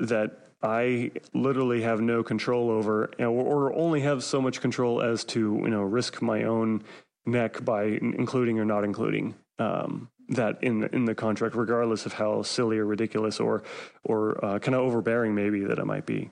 that 0.00 0.38
I 0.62 1.12
literally 1.34 1.82
have 1.82 2.00
no 2.00 2.22
control 2.22 2.70
over, 2.70 3.10
or, 3.18 3.72
only 3.74 4.00
have 4.00 4.24
so 4.24 4.40
much 4.40 4.60
control 4.60 5.00
as 5.00 5.24
to, 5.26 5.60
you 5.62 5.70
know, 5.70 5.82
risk 5.82 6.20
my 6.20 6.44
own 6.44 6.82
neck 7.26 7.64
by 7.64 7.84
including 7.84 8.58
or 8.58 8.64
not 8.64 8.84
including 8.84 9.34
um, 9.58 10.10
that 10.30 10.62
in 10.62 10.80
the, 10.80 10.94
in 10.94 11.04
the 11.04 11.14
contract, 11.14 11.54
regardless 11.54 12.06
of 12.06 12.12
how 12.14 12.42
silly 12.42 12.78
or 12.78 12.86
ridiculous 12.86 13.40
or 13.40 13.62
or 14.04 14.44
uh, 14.44 14.58
kind 14.58 14.74
of 14.74 14.80
overbearing 14.82 15.34
maybe 15.34 15.64
that 15.64 15.78
it 15.78 15.84
might 15.84 16.06
be. 16.06 16.30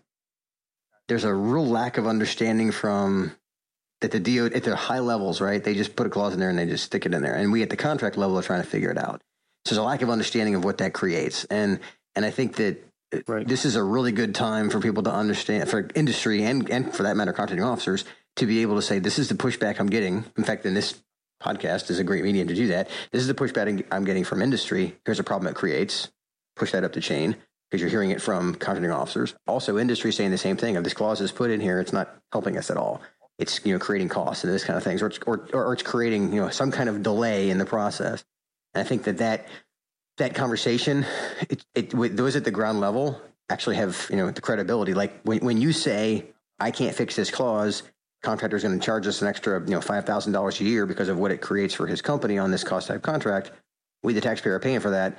There's 1.09 1.25
a 1.25 1.35
real 1.35 1.67
lack 1.67 1.99
of 1.99 2.07
understanding 2.07 2.73
from 2.73 3.33
at 4.03 4.11
the 4.11 4.21
DO 4.21 4.51
at 4.55 4.65
the 4.65 4.77
high 4.77 4.99
levels, 4.99 5.41
right? 5.41 5.63
They 5.63 5.75
just 5.75 5.97
put 5.97 6.07
a 6.07 6.11
clause 6.11 6.35
in 6.35 6.41
there 6.41 6.51
and 6.51 6.59
they 6.59 6.67
just 6.67 6.85
stick 6.85 7.07
it 7.07 7.15
in 7.15 7.23
there. 7.23 7.35
And 7.35 7.51
we 7.51 7.63
at 7.63 7.71
the 7.71 7.77
contract 7.77 8.17
level 8.17 8.39
are 8.39 8.43
trying 8.43 8.63
to 8.63 8.69
figure 8.69 8.91
it 8.91 8.99
out. 8.99 9.23
So 9.65 9.75
there's 9.75 9.79
a 9.79 9.83
lack 9.83 10.03
of 10.03 10.11
understanding 10.11 10.55
of 10.55 10.65
what 10.65 10.79
that 10.79 10.93
creates. 10.93 11.45
And 11.45 11.81
and 12.15 12.25
I 12.25 12.31
think 12.31 12.57
that 12.57 12.83
uh, 13.15 13.19
right. 13.27 13.47
this 13.47 13.65
is 13.65 13.77
a 13.77 13.83
really 13.83 14.13
good 14.13 14.35
time 14.35 14.71
for 14.71 14.81
people 14.81 15.03
to 15.05 15.13
understand 15.13 15.69
for 15.69 15.89
industry 15.95 16.45
and 16.45 16.69
and 16.71 16.95
for 16.95 17.05
that 17.05 17.17
matter 17.17 17.33
contracting 17.33 17.65
officers 17.65 18.05
to 18.37 18.47
be 18.47 18.63
able 18.63 18.77
to 18.77 18.83
say 18.83 18.99
this 18.99 19.19
is 19.19 19.29
the 19.29 19.35
pushback 19.35 19.81
I'm 19.81 19.89
getting. 19.89 20.25
In 20.37 20.45
fact, 20.45 20.67
in 20.67 20.75
this 20.75 21.03
podcast 21.43 21.91
is 21.91 21.99
a 21.99 22.05
great 22.05 22.25
medium 22.25 22.49
to 22.49 22.55
do 22.55 22.69
that. 22.69 22.89
This 23.13 23.23
is 23.23 23.29
the 23.29 23.35
pushback 23.35 23.85
I'm 23.91 24.05
getting 24.05 24.25
from 24.25 24.43
industry. 24.43 24.97
Here's 25.05 25.19
a 25.19 25.25
problem 25.25 25.51
it 25.51 25.57
creates. 25.57 26.11
Push 26.55 26.73
that 26.73 26.85
up 26.85 26.93
the 26.93 27.01
chain 27.01 27.37
because 27.71 27.81
you're 27.81 27.91
hearing 27.91 28.11
it 28.11 28.23
from 28.23 28.55
contracting 28.55 28.91
officers. 28.91 29.35
Also, 29.47 29.79
industry 29.79 30.13
saying 30.13 30.31
the 30.31 30.39
same 30.39 30.57
thing. 30.57 30.77
If 30.77 30.85
this 30.85 30.95
clause 30.95 31.21
is 31.21 31.33
put 31.33 31.51
in 31.51 31.61
here, 31.61 31.81
it's 31.81 31.93
not 31.93 32.15
helping 32.33 32.57
us 32.57 32.71
at 32.71 32.77
all 32.77 33.01
it's 33.39 33.61
you 33.65 33.73
know 33.73 33.79
creating 33.79 34.09
costs 34.09 34.45
and 34.45 34.53
those 34.53 34.65
kind 34.65 34.77
of 34.77 34.83
things, 34.83 35.03
or 35.03 35.09
it's, 35.09 35.19
or, 35.27 35.49
or 35.53 35.73
it's 35.73 35.83
creating 35.83 36.33
you 36.33 36.41
know 36.41 36.49
some 36.49 36.71
kind 36.71 36.89
of 36.89 37.03
delay 37.03 37.51
in 37.51 37.59
the 37.59 37.67
process. 37.67 38.25
And 38.75 38.85
I 38.85 38.89
think 38.89 39.05
that 39.05 39.19
that 39.19 39.49
that 40.19 40.35
conversation, 40.35 41.05
it, 41.49 41.65
it 41.75 41.95
with 41.95 42.17
those 42.17 42.37
at 42.37 42.45
the 42.45 42.51
ground 42.51 42.81
level 42.81 43.21
actually 43.49 43.77
have 43.77 44.07
you 44.11 44.17
know 44.17 44.31
the 44.31 44.41
credibility. 44.41 44.95
Like 44.95 45.21
when 45.23 45.39
when 45.41 45.61
you 45.61 45.73
say 45.73 46.27
I 46.59 46.71
can't 46.71 46.95
fix 46.95 47.15
this 47.17 47.31
clause, 47.31 47.83
contractor 48.23 48.57
is 48.57 48.63
going 48.63 48.79
to 48.79 48.85
charge 48.85 49.07
us 49.07 49.21
an 49.21 49.29
extra 49.29 49.61
you 49.61 49.71
know 49.71 49.81
five 49.81 50.07
thousand 50.07 50.33
dollars 50.33 50.61
a 50.61 50.65
year 50.65 50.87
because 50.87 51.09
of 51.09 51.19
what 51.19 51.31
it 51.31 51.41
creates 51.41 51.75
for 51.75 51.87
his 51.87 52.01
company 52.01 52.39
on 52.39 52.51
this 52.51 52.65
cost 52.65 52.89
type 52.89 53.03
contract. 53.03 53.53
We 54.03 54.15
the 54.15 54.21
taxpayer 54.21 54.55
are 54.55 54.61
paying 54.61 54.81
for 54.81 54.91
that. 54.91 55.19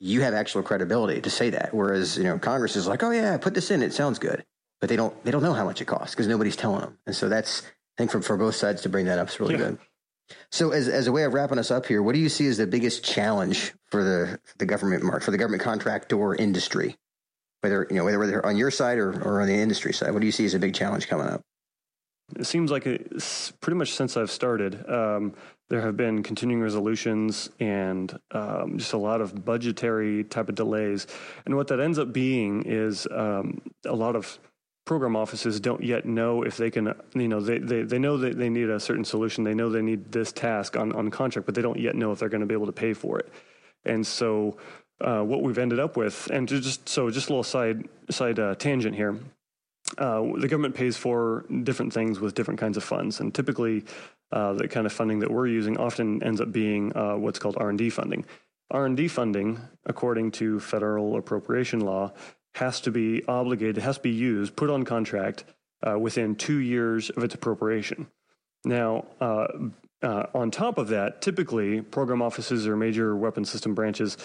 You 0.00 0.20
have 0.20 0.32
actual 0.32 0.62
credibility 0.62 1.20
to 1.20 1.30
say 1.30 1.50
that, 1.50 1.74
whereas 1.74 2.16
you 2.16 2.24
know 2.24 2.38
Congress 2.38 2.76
is 2.76 2.86
like, 2.86 3.02
oh 3.02 3.10
yeah, 3.10 3.36
put 3.36 3.54
this 3.54 3.72
in, 3.72 3.82
it 3.82 3.92
sounds 3.92 4.20
good 4.20 4.44
but 4.80 4.88
they 4.88 4.96
don't 4.96 5.24
they 5.24 5.30
don't 5.30 5.42
know 5.42 5.52
how 5.52 5.64
much 5.64 5.80
it 5.80 5.86
costs 5.86 6.14
because 6.14 6.26
nobody's 6.26 6.56
telling 6.56 6.80
them. 6.80 6.98
And 7.06 7.14
so 7.14 7.28
that's 7.28 7.62
I 7.62 7.98
think 7.98 8.10
for, 8.10 8.22
for 8.22 8.36
both 8.36 8.54
sides 8.54 8.82
to 8.82 8.88
bring 8.88 9.06
that 9.06 9.18
up 9.18 9.28
is 9.28 9.40
really 9.40 9.54
yeah. 9.54 9.60
good. 9.60 9.78
So 10.50 10.70
as 10.70 10.88
as 10.88 11.06
a 11.06 11.12
way 11.12 11.24
of 11.24 11.34
wrapping 11.34 11.58
us 11.58 11.70
up 11.70 11.86
here, 11.86 12.02
what 12.02 12.14
do 12.14 12.20
you 12.20 12.28
see 12.28 12.46
as 12.46 12.58
the 12.58 12.66
biggest 12.66 13.04
challenge 13.04 13.72
for 13.90 14.04
the 14.04 14.38
the 14.58 14.66
government 14.66 15.02
mark 15.02 15.22
for 15.22 15.30
the 15.30 15.38
government 15.38 15.62
contractor 15.62 16.34
industry? 16.34 16.96
Whether 17.60 17.86
you 17.90 17.96
know 17.96 18.04
whether 18.04 18.18
whether 18.18 18.44
on 18.44 18.56
your 18.56 18.70
side 18.70 18.98
or, 18.98 19.10
or 19.22 19.40
on 19.40 19.48
the 19.48 19.54
industry 19.54 19.92
side, 19.92 20.12
what 20.12 20.20
do 20.20 20.26
you 20.26 20.32
see 20.32 20.44
as 20.44 20.54
a 20.54 20.58
big 20.58 20.74
challenge 20.74 21.08
coming 21.08 21.26
up? 21.26 21.42
It 22.36 22.44
seems 22.44 22.70
like 22.70 22.86
it's 22.86 23.52
pretty 23.52 23.78
much 23.78 23.94
since 23.94 24.16
I've 24.16 24.30
started, 24.30 24.86
um, 24.88 25.34
there 25.70 25.80
have 25.80 25.96
been 25.96 26.22
continuing 26.22 26.62
resolutions 26.62 27.48
and 27.58 28.18
um, 28.32 28.76
just 28.76 28.92
a 28.92 28.98
lot 28.98 29.22
of 29.22 29.46
budgetary 29.46 30.24
type 30.24 30.50
of 30.50 30.54
delays. 30.54 31.06
And 31.46 31.56
what 31.56 31.68
that 31.68 31.80
ends 31.80 31.98
up 31.98 32.12
being 32.12 32.64
is 32.64 33.06
um, 33.10 33.62
a 33.86 33.94
lot 33.94 34.14
of 34.14 34.38
program 34.88 35.14
offices 35.14 35.60
don't 35.60 35.84
yet 35.84 36.06
know 36.06 36.42
if 36.42 36.56
they 36.56 36.70
can, 36.70 36.94
you 37.14 37.28
know, 37.28 37.40
they, 37.40 37.58
they, 37.58 37.82
they 37.82 37.98
know 37.98 38.16
that 38.16 38.38
they 38.38 38.48
need 38.48 38.70
a 38.70 38.80
certain 38.80 39.04
solution. 39.04 39.44
They 39.44 39.52
know 39.52 39.68
they 39.68 39.82
need 39.82 40.10
this 40.10 40.32
task 40.32 40.78
on, 40.78 40.92
on 40.92 41.10
contract, 41.10 41.44
but 41.44 41.54
they 41.54 41.60
don't 41.60 41.78
yet 41.78 41.94
know 41.94 42.10
if 42.10 42.18
they're 42.18 42.30
going 42.30 42.40
to 42.40 42.46
be 42.46 42.54
able 42.54 42.66
to 42.66 42.72
pay 42.72 42.94
for 42.94 43.18
it. 43.18 43.30
And 43.84 44.04
so 44.06 44.56
uh, 45.02 45.20
what 45.20 45.42
we've 45.42 45.58
ended 45.58 45.78
up 45.78 45.98
with, 45.98 46.30
and 46.32 46.48
just 46.48 46.88
so 46.88 47.10
just 47.10 47.28
a 47.28 47.32
little 47.32 47.44
side 47.44 47.86
side 48.08 48.38
uh, 48.38 48.54
tangent 48.54 48.96
here, 48.96 49.18
uh, 49.98 50.22
the 50.38 50.48
government 50.48 50.74
pays 50.74 50.96
for 50.96 51.44
different 51.64 51.92
things 51.92 52.18
with 52.18 52.34
different 52.34 52.58
kinds 52.58 52.78
of 52.78 52.82
funds, 52.82 53.20
and 53.20 53.34
typically 53.34 53.84
uh, 54.32 54.54
the 54.54 54.66
kind 54.68 54.86
of 54.86 54.92
funding 54.92 55.18
that 55.20 55.30
we're 55.30 55.46
using 55.46 55.76
often 55.76 56.22
ends 56.22 56.40
up 56.40 56.50
being 56.50 56.96
uh, 56.96 57.14
what's 57.16 57.38
called 57.38 57.56
R 57.60 57.68
and 57.68 57.78
D 57.78 57.90
funding. 57.90 58.24
R 58.70 58.86
and 58.86 58.96
D 58.96 59.06
funding, 59.06 59.60
according 59.84 60.32
to 60.32 60.60
federal 60.60 61.16
appropriation 61.16 61.80
law, 61.80 62.12
has 62.54 62.80
to 62.82 62.90
be 62.90 63.24
obligated, 63.26 63.78
has 63.78 63.96
to 63.96 64.02
be 64.02 64.10
used, 64.10 64.56
put 64.56 64.70
on 64.70 64.84
contract 64.84 65.44
uh, 65.86 65.98
within 65.98 66.34
two 66.34 66.58
years 66.58 67.10
of 67.10 67.22
its 67.22 67.34
appropriation. 67.34 68.08
Now, 68.64 69.06
uh, 69.20 69.46
uh, 70.02 70.26
on 70.34 70.50
top 70.50 70.78
of 70.78 70.88
that, 70.88 71.22
typically 71.22 71.80
program 71.80 72.22
offices 72.22 72.66
or 72.66 72.76
major 72.76 73.16
weapon 73.16 73.44
system 73.44 73.74
branches 73.74 74.16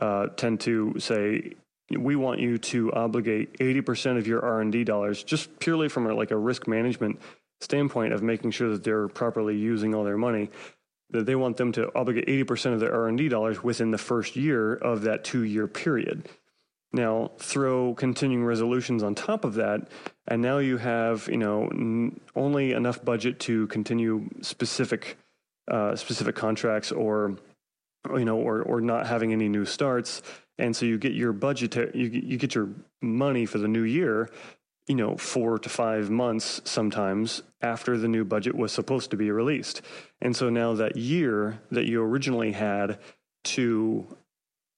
uh, 0.00 0.26
tend 0.36 0.60
to 0.60 0.94
say, 0.98 1.54
"We 1.96 2.16
want 2.16 2.40
you 2.40 2.58
to 2.58 2.92
obligate 2.92 3.58
80% 3.58 4.18
of 4.18 4.26
your 4.26 4.44
R&D 4.44 4.84
dollars, 4.84 5.22
just 5.22 5.58
purely 5.58 5.88
from 5.88 6.06
a, 6.06 6.14
like 6.14 6.30
a 6.30 6.36
risk 6.36 6.68
management 6.68 7.20
standpoint 7.60 8.12
of 8.12 8.22
making 8.22 8.50
sure 8.50 8.70
that 8.70 8.84
they're 8.84 9.08
properly 9.08 9.56
using 9.56 9.94
all 9.94 10.04
their 10.04 10.18
money." 10.18 10.50
That 11.10 11.24
they 11.24 11.36
want 11.36 11.56
them 11.56 11.70
to 11.72 11.88
obligate 11.94 12.26
80% 12.26 12.74
of 12.74 12.80
their 12.80 12.92
R&D 12.92 13.28
dollars 13.28 13.62
within 13.62 13.92
the 13.92 13.98
first 13.98 14.34
year 14.34 14.74
of 14.74 15.02
that 15.02 15.22
two-year 15.22 15.68
period. 15.68 16.28
Now 16.92 17.32
throw 17.38 17.94
continuing 17.94 18.44
resolutions 18.44 19.02
on 19.02 19.14
top 19.14 19.44
of 19.44 19.54
that, 19.54 19.88
and 20.26 20.40
now 20.40 20.58
you 20.58 20.78
have 20.78 21.28
you 21.28 21.36
know 21.36 21.68
n- 21.68 22.20
only 22.34 22.72
enough 22.72 23.04
budget 23.04 23.38
to 23.40 23.66
continue 23.66 24.28
specific 24.40 25.18
uh, 25.70 25.96
specific 25.96 26.36
contracts 26.36 26.92
or 26.92 27.36
you 28.14 28.24
know 28.24 28.38
or 28.38 28.62
or 28.62 28.80
not 28.80 29.06
having 29.06 29.32
any 29.32 29.48
new 29.48 29.64
starts, 29.64 30.22
and 30.58 30.74
so 30.74 30.86
you 30.86 30.96
get 30.96 31.12
your 31.12 31.32
budget 31.32 31.74
you 31.94 32.06
you 32.06 32.36
get 32.36 32.54
your 32.54 32.68
money 33.02 33.46
for 33.46 33.58
the 33.58 33.68
new 33.68 33.82
year, 33.82 34.30
you 34.86 34.94
know 34.94 35.16
four 35.16 35.58
to 35.58 35.68
five 35.68 36.08
months 36.08 36.60
sometimes 36.64 37.42
after 37.60 37.98
the 37.98 38.08
new 38.08 38.24
budget 38.24 38.54
was 38.54 38.72
supposed 38.72 39.10
to 39.10 39.16
be 39.16 39.30
released, 39.30 39.82
and 40.22 40.36
so 40.36 40.48
now 40.48 40.72
that 40.74 40.96
year 40.96 41.60
that 41.70 41.86
you 41.86 42.00
originally 42.00 42.52
had 42.52 42.98
to 43.42 44.06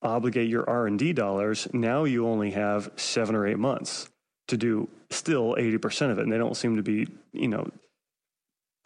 obligate 0.02 0.48
your 0.48 0.68
R&D 0.68 1.12
dollars, 1.12 1.68
now 1.72 2.04
you 2.04 2.26
only 2.26 2.52
have 2.52 2.90
7 2.96 3.34
or 3.34 3.46
8 3.46 3.58
months 3.58 4.08
to 4.48 4.56
do 4.56 4.88
still 5.11 5.54
80% 5.58 6.11
of 6.11 6.18
it. 6.18 6.22
And 6.22 6.32
they 6.32 6.38
don't 6.38 6.56
seem 6.56 6.76
to 6.76 6.82
be, 6.82 7.06
you 7.32 7.48
know, 7.48 7.68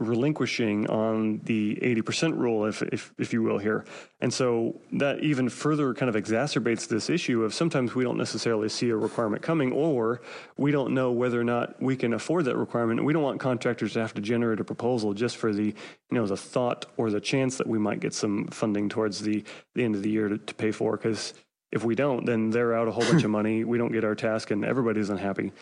relinquishing 0.02 0.88
on 0.88 1.40
the 1.44 1.76
80% 1.76 2.36
rule, 2.36 2.66
if, 2.66 2.82
if, 2.82 3.12
if 3.18 3.32
you 3.32 3.42
will, 3.42 3.58
here. 3.58 3.84
And 4.20 4.32
so 4.32 4.80
that 4.92 5.20
even 5.20 5.48
further 5.48 5.94
kind 5.94 6.14
of 6.14 6.22
exacerbates 6.22 6.88
this 6.88 7.08
issue 7.08 7.42
of 7.44 7.54
sometimes 7.54 7.94
we 7.94 8.04
don't 8.04 8.18
necessarily 8.18 8.68
see 8.68 8.90
a 8.90 8.96
requirement 8.96 9.42
coming, 9.42 9.72
or 9.72 10.20
we 10.56 10.70
don't 10.70 10.94
know 10.94 11.12
whether 11.12 11.40
or 11.40 11.44
not 11.44 11.80
we 11.80 11.96
can 11.96 12.12
afford 12.12 12.44
that 12.44 12.56
requirement. 12.56 13.04
We 13.04 13.12
don't 13.12 13.22
want 13.22 13.40
contractors 13.40 13.94
to 13.94 14.00
have 14.00 14.14
to 14.14 14.20
generate 14.20 14.60
a 14.60 14.64
proposal 14.64 15.14
just 15.14 15.36
for 15.36 15.52
the, 15.52 15.64
you 15.64 15.74
know, 16.10 16.26
the 16.26 16.36
thought 16.36 16.86
or 16.96 17.10
the 17.10 17.20
chance 17.20 17.56
that 17.58 17.66
we 17.66 17.78
might 17.78 18.00
get 18.00 18.14
some 18.14 18.46
funding 18.48 18.88
towards 18.88 19.20
the, 19.20 19.44
the 19.74 19.84
end 19.84 19.94
of 19.94 20.02
the 20.02 20.10
year 20.10 20.28
to, 20.28 20.38
to 20.38 20.54
pay 20.54 20.70
for. 20.70 20.96
Because 20.96 21.34
if 21.72 21.84
we 21.84 21.94
don't, 21.94 22.26
then 22.26 22.50
they're 22.50 22.74
out 22.74 22.86
a 22.86 22.92
whole 22.92 23.04
bunch 23.04 23.24
of 23.24 23.30
money. 23.30 23.64
We 23.64 23.78
don't 23.78 23.92
get 23.92 24.04
our 24.04 24.14
task, 24.14 24.50
and 24.50 24.64
everybody's 24.64 25.10
unhappy. 25.10 25.52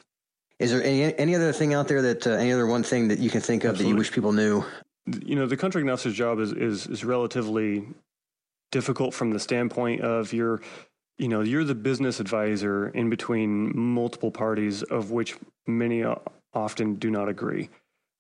Is 0.61 0.71
there 0.71 0.83
any 0.83 1.17
any 1.19 1.35
other 1.35 1.53
thing 1.53 1.75
out 1.75 1.89
there 1.89 2.03
that 2.03 2.27
uh, 2.27 2.33
any 2.33 2.53
other 2.53 2.67
one 2.67 2.83
thing 2.83 3.09
that 3.09 3.19
you 3.19 3.31
can 3.31 3.41
think 3.41 3.65
of 3.65 3.71
Absolutely. 3.71 3.85
that 3.85 3.95
you 3.95 3.99
wish 3.99 4.13
people 4.13 4.33
knew? 4.33 4.65
You 5.25 5.35
know, 5.35 5.47
the 5.47 5.57
contracting 5.57 5.91
officer's 5.91 6.15
job 6.15 6.39
is 6.39 6.53
is 6.53 6.87
is 6.87 7.05
relatively 7.05 7.89
difficult 8.71 9.15
from 9.15 9.31
the 9.31 9.41
standpoint 9.41 10.03
of 10.03 10.33
your 10.33 10.61
you 11.19 11.29
know 11.29 11.41
you're 11.41 11.65
the 11.65 11.75
business 11.75 12.21
advisor 12.21 12.89
in 12.89 13.11
between 13.11 13.77
multiple 13.77 14.31
parties 14.31 14.83
of 14.83 15.11
which 15.11 15.37
many 15.67 16.05
often 16.55 16.95
do 16.95 17.11
not 17.11 17.29
agree 17.29 17.69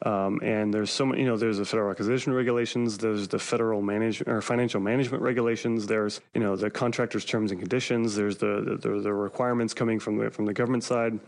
um, 0.04 0.40
and 0.42 0.72
there's 0.72 0.90
so 0.90 1.06
many 1.06 1.22
you 1.22 1.26
know 1.26 1.36
there's 1.36 1.58
the 1.58 1.64
federal 1.64 1.90
acquisition 1.90 2.32
regulations 2.32 2.98
there's 2.98 3.28
the 3.28 3.38
federal 3.38 3.80
manage 3.80 4.22
or 4.26 4.42
financial 4.42 4.80
management 4.80 5.22
regulations 5.22 5.86
there's 5.86 6.20
you 6.34 6.40
know 6.40 6.56
the 6.56 6.70
contractors 6.70 7.24
terms 7.24 7.52
and 7.52 7.60
conditions 7.60 8.16
there's 8.16 8.36
the 8.38 8.78
the, 8.82 9.00
the 9.00 9.12
requirements 9.12 9.72
coming 9.72 9.98
from 9.98 10.18
the 10.18 10.30
from 10.30 10.44
the 10.46 10.52
government 10.52 10.84
side 10.84 11.18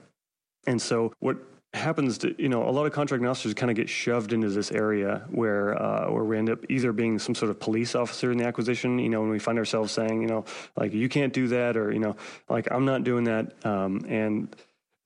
and 0.66 0.80
so 0.80 1.12
what 1.20 1.36
happens 1.74 2.18
to 2.18 2.34
you 2.40 2.48
know 2.48 2.68
a 2.68 2.70
lot 2.70 2.84
of 2.84 2.92
contract 2.92 3.24
officers 3.24 3.54
kind 3.54 3.70
of 3.70 3.76
get 3.76 3.88
shoved 3.88 4.32
into 4.32 4.48
this 4.50 4.70
area 4.70 5.24
where 5.30 5.80
uh, 5.80 6.10
where 6.10 6.24
we 6.24 6.36
end 6.36 6.50
up 6.50 6.58
either 6.68 6.92
being 6.92 7.18
some 7.18 7.34
sort 7.34 7.50
of 7.50 7.58
police 7.58 7.94
officer 7.94 8.30
in 8.30 8.36
the 8.36 8.44
acquisition 8.44 8.98
you 8.98 9.08
know 9.08 9.20
when 9.20 9.30
we 9.30 9.38
find 9.38 9.58
ourselves 9.58 9.90
saying 9.90 10.20
you 10.20 10.28
know 10.28 10.44
like 10.76 10.92
you 10.92 11.08
can't 11.08 11.32
do 11.32 11.48
that 11.48 11.76
or 11.76 11.90
you 11.90 11.98
know 11.98 12.14
like 12.50 12.70
I'm 12.70 12.84
not 12.84 13.04
doing 13.04 13.24
that 13.24 13.64
um, 13.64 14.04
and 14.06 14.54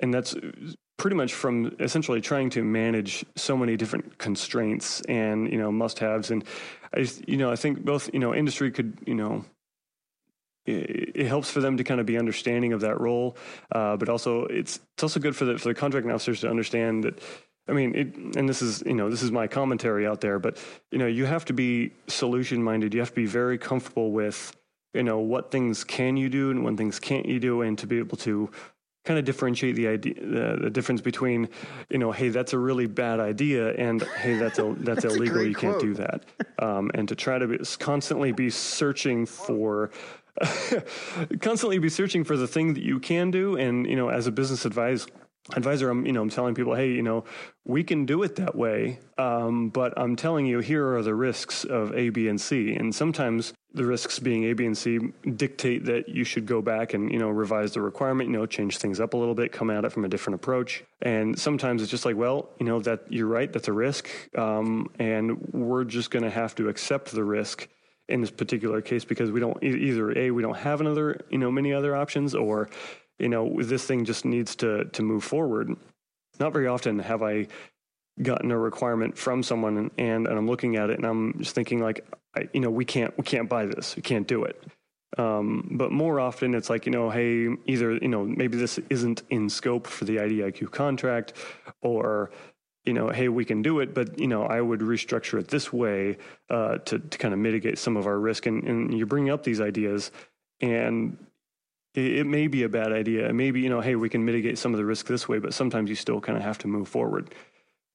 and 0.00 0.12
that's 0.12 0.34
pretty 0.96 1.16
much 1.16 1.34
from 1.34 1.76
essentially 1.78 2.20
trying 2.20 2.50
to 2.50 2.64
manage 2.64 3.24
so 3.36 3.56
many 3.56 3.76
different 3.76 4.18
constraints 4.18 5.02
and 5.02 5.50
you 5.52 5.58
know 5.58 5.70
must 5.70 6.00
haves 6.00 6.32
and 6.32 6.44
I 6.92 7.06
you 7.28 7.36
know 7.36 7.52
I 7.52 7.56
think 7.56 7.84
both 7.84 8.12
you 8.12 8.18
know 8.18 8.34
industry 8.34 8.72
could 8.72 8.98
you 9.06 9.14
know 9.14 9.44
it, 10.66 11.26
helps 11.26 11.50
for 11.50 11.60
them 11.60 11.76
to 11.76 11.84
kind 11.84 12.00
of 12.00 12.06
be 12.06 12.18
understanding 12.18 12.72
of 12.72 12.80
that 12.80 13.00
role, 13.00 13.36
uh, 13.72 13.96
but 13.96 14.08
also 14.08 14.44
it's 14.46 14.80
it's 14.94 15.02
also 15.02 15.20
good 15.20 15.36
for 15.36 15.44
the 15.44 15.58
for 15.58 15.68
the 15.68 15.74
contracting 15.74 16.12
officers 16.12 16.40
to 16.40 16.50
understand 16.50 17.04
that. 17.04 17.20
I 17.68 17.72
mean, 17.72 17.94
it, 17.96 18.36
and 18.36 18.48
this 18.48 18.62
is 18.62 18.82
you 18.86 18.94
know 18.94 19.10
this 19.10 19.22
is 19.22 19.32
my 19.32 19.46
commentary 19.46 20.06
out 20.06 20.20
there, 20.20 20.38
but 20.38 20.58
you 20.92 20.98
know 20.98 21.06
you 21.06 21.24
have 21.24 21.44
to 21.46 21.52
be 21.52 21.92
solution 22.06 22.62
minded. 22.62 22.94
You 22.94 23.00
have 23.00 23.10
to 23.10 23.16
be 23.16 23.26
very 23.26 23.58
comfortable 23.58 24.12
with 24.12 24.56
you 24.94 25.02
know 25.02 25.18
what 25.18 25.50
things 25.50 25.82
can 25.84 26.16
you 26.16 26.28
do 26.28 26.50
and 26.50 26.64
what 26.64 26.76
things 26.76 27.00
can't 27.00 27.26
you 27.26 27.40
do, 27.40 27.62
and 27.62 27.76
to 27.78 27.86
be 27.86 27.98
able 27.98 28.18
to 28.18 28.50
kind 29.06 29.18
of 29.18 29.24
differentiate 29.24 29.76
the 29.76 29.86
idea 29.86 30.14
the, 30.14 30.58
the, 30.64 30.70
difference 30.70 31.00
between 31.00 31.48
you 31.88 31.96
know 31.96 32.10
hey 32.10 32.28
that's 32.28 32.52
a 32.52 32.58
really 32.58 32.86
bad 32.86 33.20
idea 33.20 33.72
and 33.74 34.02
hey 34.02 34.36
that's 34.36 34.58
a 34.58 34.74
that's, 34.78 35.02
that's 35.02 35.14
illegal 35.14 35.42
you 35.42 35.54
quote. 35.54 35.80
can't 35.80 35.80
do 35.80 35.94
that 35.94 36.24
um, 36.58 36.90
and 36.92 37.08
to 37.08 37.14
try 37.14 37.38
to 37.38 37.46
be, 37.46 37.58
constantly 37.78 38.32
be 38.32 38.50
searching 38.50 39.24
for 39.24 39.90
constantly 41.40 41.78
be 41.78 41.88
searching 41.88 42.24
for 42.24 42.36
the 42.36 42.46
thing 42.46 42.74
that 42.74 42.82
you 42.82 43.00
can 43.00 43.30
do. 43.30 43.56
And, 43.56 43.86
you 43.86 43.96
know, 43.96 44.08
as 44.08 44.26
a 44.26 44.32
business 44.32 44.64
advisor, 44.64 45.08
advisor, 45.54 45.90
I'm, 45.90 46.06
you 46.06 46.12
know, 46.12 46.22
I'm 46.22 46.30
telling 46.30 46.54
people, 46.54 46.74
hey, 46.74 46.90
you 46.90 47.02
know, 47.02 47.24
we 47.64 47.84
can 47.84 48.06
do 48.06 48.22
it 48.22 48.36
that 48.36 48.56
way. 48.56 48.98
Um, 49.18 49.68
but 49.68 49.94
I'm 49.96 50.16
telling 50.16 50.46
you, 50.46 50.58
here 50.60 50.94
are 50.94 51.02
the 51.02 51.14
risks 51.14 51.64
of 51.64 51.94
A, 51.94 52.10
B, 52.10 52.28
and 52.28 52.40
C. 52.40 52.74
And 52.74 52.94
sometimes 52.94 53.52
the 53.72 53.84
risks 53.84 54.18
being 54.18 54.44
A, 54.44 54.54
B, 54.54 54.66
and 54.66 54.76
C 54.76 54.98
dictate 55.36 55.84
that 55.84 56.08
you 56.08 56.24
should 56.24 56.46
go 56.46 56.62
back 56.62 56.94
and, 56.94 57.12
you 57.12 57.18
know, 57.18 57.28
revise 57.28 57.72
the 57.72 57.80
requirement, 57.80 58.30
you 58.30 58.36
know, 58.36 58.46
change 58.46 58.78
things 58.78 59.00
up 59.00 59.14
a 59.14 59.16
little 59.16 59.34
bit, 59.34 59.52
come 59.52 59.70
at 59.70 59.84
it 59.84 59.92
from 59.92 60.04
a 60.04 60.08
different 60.08 60.34
approach. 60.36 60.82
And 61.02 61.38
sometimes 61.38 61.82
it's 61.82 61.90
just 61.90 62.04
like, 62.04 62.16
well, 62.16 62.50
you 62.58 62.66
know, 62.66 62.80
that 62.80 63.04
you're 63.10 63.26
right, 63.26 63.52
that's 63.52 63.68
a 63.68 63.72
risk. 63.72 64.08
Um, 64.36 64.90
and 64.98 65.38
we're 65.52 65.84
just 65.84 66.10
going 66.10 66.24
to 66.24 66.30
have 66.30 66.54
to 66.56 66.68
accept 66.68 67.12
the 67.12 67.24
risk 67.24 67.68
in 68.08 68.20
this 68.20 68.30
particular 68.30 68.80
case 68.80 69.04
because 69.04 69.30
we 69.30 69.40
don't 69.40 69.62
either 69.62 70.16
a 70.16 70.30
we 70.30 70.42
don't 70.42 70.56
have 70.56 70.80
another 70.80 71.20
you 71.30 71.38
know 71.38 71.50
many 71.50 71.72
other 71.72 71.96
options 71.96 72.34
or 72.34 72.68
you 73.18 73.28
know 73.28 73.60
this 73.62 73.84
thing 73.84 74.04
just 74.04 74.24
needs 74.24 74.56
to 74.56 74.84
to 74.86 75.02
move 75.02 75.24
forward. 75.24 75.74
Not 76.38 76.52
very 76.52 76.66
often 76.66 76.98
have 76.98 77.22
i 77.22 77.46
gotten 78.22 78.50
a 78.50 78.58
requirement 78.58 79.18
from 79.18 79.42
someone 79.42 79.76
and, 79.76 79.90
and, 79.98 80.26
i'm 80.26 80.46
looking 80.46 80.76
at 80.76 80.88
it 80.88 80.96
and 80.96 81.04
i'm 81.04 81.34
just 81.38 81.54
thinking 81.54 81.80
like 81.80 82.06
I, 82.36 82.48
you 82.52 82.60
know 82.60 82.70
we 82.70 82.84
can't 82.84 83.16
we 83.16 83.24
can't 83.24 83.48
buy 83.48 83.66
this. 83.66 83.96
We 83.96 84.02
can't 84.02 84.28
do 84.28 84.44
it. 84.44 84.62
Um, 85.16 85.68
but 85.72 85.92
more 85.92 86.20
often 86.20 86.54
it's 86.54 86.68
like 86.68 86.84
you 86.84 86.92
know 86.92 87.08
hey 87.08 87.48
either 87.64 87.94
you 87.94 88.08
know 88.08 88.24
maybe 88.24 88.58
this 88.58 88.78
isn't 88.90 89.22
in 89.30 89.48
scope 89.48 89.86
for 89.86 90.04
the 90.04 90.16
idiq 90.16 90.70
contract 90.70 91.32
or 91.80 92.30
you 92.86 92.92
know, 92.92 93.08
hey, 93.08 93.28
we 93.28 93.44
can 93.44 93.62
do 93.62 93.80
it, 93.80 93.92
but 93.94 94.18
you 94.18 94.28
know, 94.28 94.44
I 94.44 94.60
would 94.60 94.80
restructure 94.80 95.38
it 95.40 95.48
this 95.48 95.72
way 95.72 96.16
uh, 96.48 96.78
to 96.78 97.00
to 97.00 97.18
kind 97.18 97.34
of 97.34 97.40
mitigate 97.40 97.78
some 97.78 97.96
of 97.96 98.06
our 98.06 98.18
risk. 98.18 98.46
And, 98.46 98.62
and 98.64 98.96
you 98.96 99.04
bring 99.04 99.28
up 99.28 99.42
these 99.42 99.60
ideas, 99.60 100.12
and 100.60 101.18
it, 101.94 102.18
it, 102.18 102.26
may 102.26 102.46
be 102.46 102.62
a 102.62 102.68
bad 102.68 102.92
idea. 102.92 103.32
Maybe 103.32 103.60
you 103.60 103.68
know, 103.68 103.80
hey, 103.80 103.96
we 103.96 104.08
can 104.08 104.24
mitigate 104.24 104.56
some 104.56 104.72
of 104.72 104.78
the 104.78 104.84
risk 104.84 105.06
this 105.06 105.28
way, 105.28 105.38
but 105.38 105.52
sometimes 105.52 105.90
you 105.90 105.96
still 105.96 106.20
kind 106.20 106.38
of 106.38 106.44
have 106.44 106.58
to 106.58 106.68
move 106.68 106.88
forward. 106.88 107.34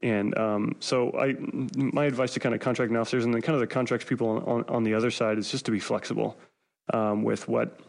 And 0.02 0.38
um, 0.38 0.76
so, 0.80 1.12
I 1.12 1.36
my 1.76 2.06
advice 2.06 2.34
to 2.34 2.42
kind 2.42 2.54
of 2.54 2.60
contracting 2.60 2.98
officers 2.98 3.24
and 3.24 3.34
then 3.34 3.42
kind 3.42 3.56
of 3.56 3.62
the 3.62 3.68
contracts 3.68 4.06
people 4.06 4.28
on, 4.28 4.44
on, 4.44 4.66
on 4.68 4.84
the 4.84 4.94
other 4.94 5.12
side 5.12 5.38
is 5.38 5.50
just 5.50 5.66
to 5.66 5.72
be 5.72 5.80
flexible 5.80 6.38
um, 6.94 7.24
with 7.24 7.48
what 7.48 7.80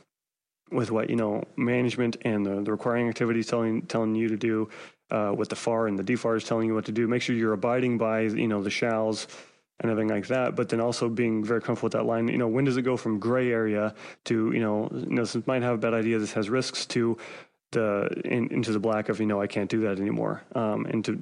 with 0.73 0.91
what 0.91 1.11
you 1.11 1.17
know 1.17 1.45
management 1.57 2.17
and 2.23 2.45
the, 2.45 2.63
the 2.63 2.71
requiring 2.71 3.09
activities 3.09 3.47
telling 3.47 3.83
telling 3.83 4.15
you 4.15 4.29
to 4.29 4.37
do 4.37 4.69
uh, 5.13 5.31
what 5.31 5.51
the 5.51 5.57
FAR 5.57 5.87
and 5.87 5.99
the 5.99 6.03
DFAR 6.03 6.37
is 6.37 6.45
telling 6.45 6.67
you 6.67 6.75
what 6.75 6.87
to 6.87 6.93
do. 6.93 7.07
Make 7.07 7.21
sure 7.21 7.37
you're 7.37 7.53
abiding 7.53 7.99
by, 7.99 8.23
you 8.23 8.49
know, 8.49 8.63
the 8.63 8.71
shalls 8.71 9.29
and 9.81 9.91
everything 9.91 10.09
like 10.09 10.27
that. 10.29 10.57
But 10.57 10.71
then 10.71 10.81
also 10.81 11.09
being 11.11 11.45
very 11.45 11.61
comfortable 11.61 11.87
with 11.87 11.93
that 11.93 12.07
line. 12.07 12.29
You 12.29 12.39
know, 12.39 12.49
when 12.49 12.65
does 12.65 12.79
it 12.79 12.83
go 12.83 12.97
from 12.97 13.19
gray 13.19 13.53
area 13.53 13.95
to, 14.25 14.51
you 14.53 14.61
know, 14.61 14.89
you 14.91 15.15
know, 15.15 15.25
this 15.25 15.47
might 15.47 15.63
have 15.63 15.75
a 15.75 15.79
bad 15.79 15.93
idea. 15.93 16.19
This 16.19 16.33
has 16.33 16.49
risks 16.49 16.87
to 16.87 17.19
the 17.73 18.09
in, 18.25 18.49
into 18.53 18.73
the 18.73 18.81
black 18.81 19.11
of, 19.11 19.21
you 19.21 19.27
know, 19.27 19.41
I 19.41 19.47
can't 19.47 19.69
do 19.69 19.83
that 19.83 19.99
anymore. 19.99 20.43
Um, 20.55 20.87
and 20.87 21.05
to 21.05 21.21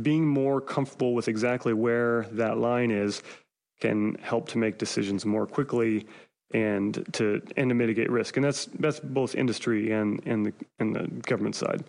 being 0.00 0.26
more 0.26 0.60
comfortable 0.62 1.14
with 1.14 1.28
exactly 1.28 1.74
where 1.74 2.26
that 2.32 2.56
line 2.56 2.90
is 2.90 3.22
can 3.80 4.14
help 4.22 4.48
to 4.48 4.58
make 4.58 4.78
decisions 4.78 5.26
more 5.26 5.46
quickly 5.46 6.06
and 6.52 7.06
to 7.12 7.42
and 7.56 7.70
to 7.70 7.74
mitigate 7.74 8.10
risk. 8.10 8.36
And 8.36 8.44
that's 8.44 8.66
that's 8.78 9.00
both 9.00 9.34
industry 9.34 9.92
and 9.92 10.24
and 10.26 10.46
the 10.46 10.52
and 10.78 10.94
the 10.94 11.06
government 11.22 11.56
side. 11.56 11.84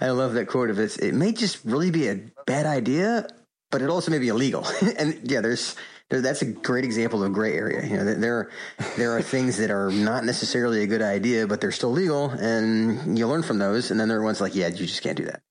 I 0.00 0.10
love 0.10 0.34
that 0.34 0.46
quote 0.46 0.70
of 0.70 0.78
it. 0.78 0.98
It 0.98 1.14
may 1.14 1.32
just 1.32 1.64
really 1.64 1.90
be 1.90 2.08
a 2.08 2.20
bad 2.46 2.66
idea, 2.66 3.28
but 3.70 3.82
it 3.82 3.90
also 3.90 4.10
may 4.10 4.18
be 4.18 4.28
illegal. 4.28 4.66
and 4.98 5.20
yeah, 5.24 5.40
there's 5.40 5.76
there, 6.08 6.20
that's 6.20 6.42
a 6.42 6.46
great 6.46 6.84
example 6.84 7.22
of 7.22 7.30
a 7.30 7.34
gray 7.34 7.54
area. 7.54 7.84
You 7.84 7.96
know, 7.96 8.04
there 8.14 8.50
there 8.96 9.16
are 9.16 9.22
things 9.22 9.56
that 9.58 9.70
are 9.70 9.90
not 9.90 10.24
necessarily 10.24 10.82
a 10.82 10.86
good 10.86 11.02
idea, 11.02 11.46
but 11.46 11.60
they're 11.60 11.72
still 11.72 11.92
legal, 11.92 12.30
and 12.30 13.18
you 13.18 13.26
learn 13.26 13.42
from 13.42 13.58
those. 13.58 13.90
And 13.90 13.98
then 13.98 14.08
there 14.08 14.18
are 14.18 14.22
ones 14.22 14.40
like, 14.40 14.54
yeah, 14.54 14.68
you 14.68 14.86
just 14.86 15.02
can't 15.02 15.16
do 15.16 15.24
that. 15.24 15.42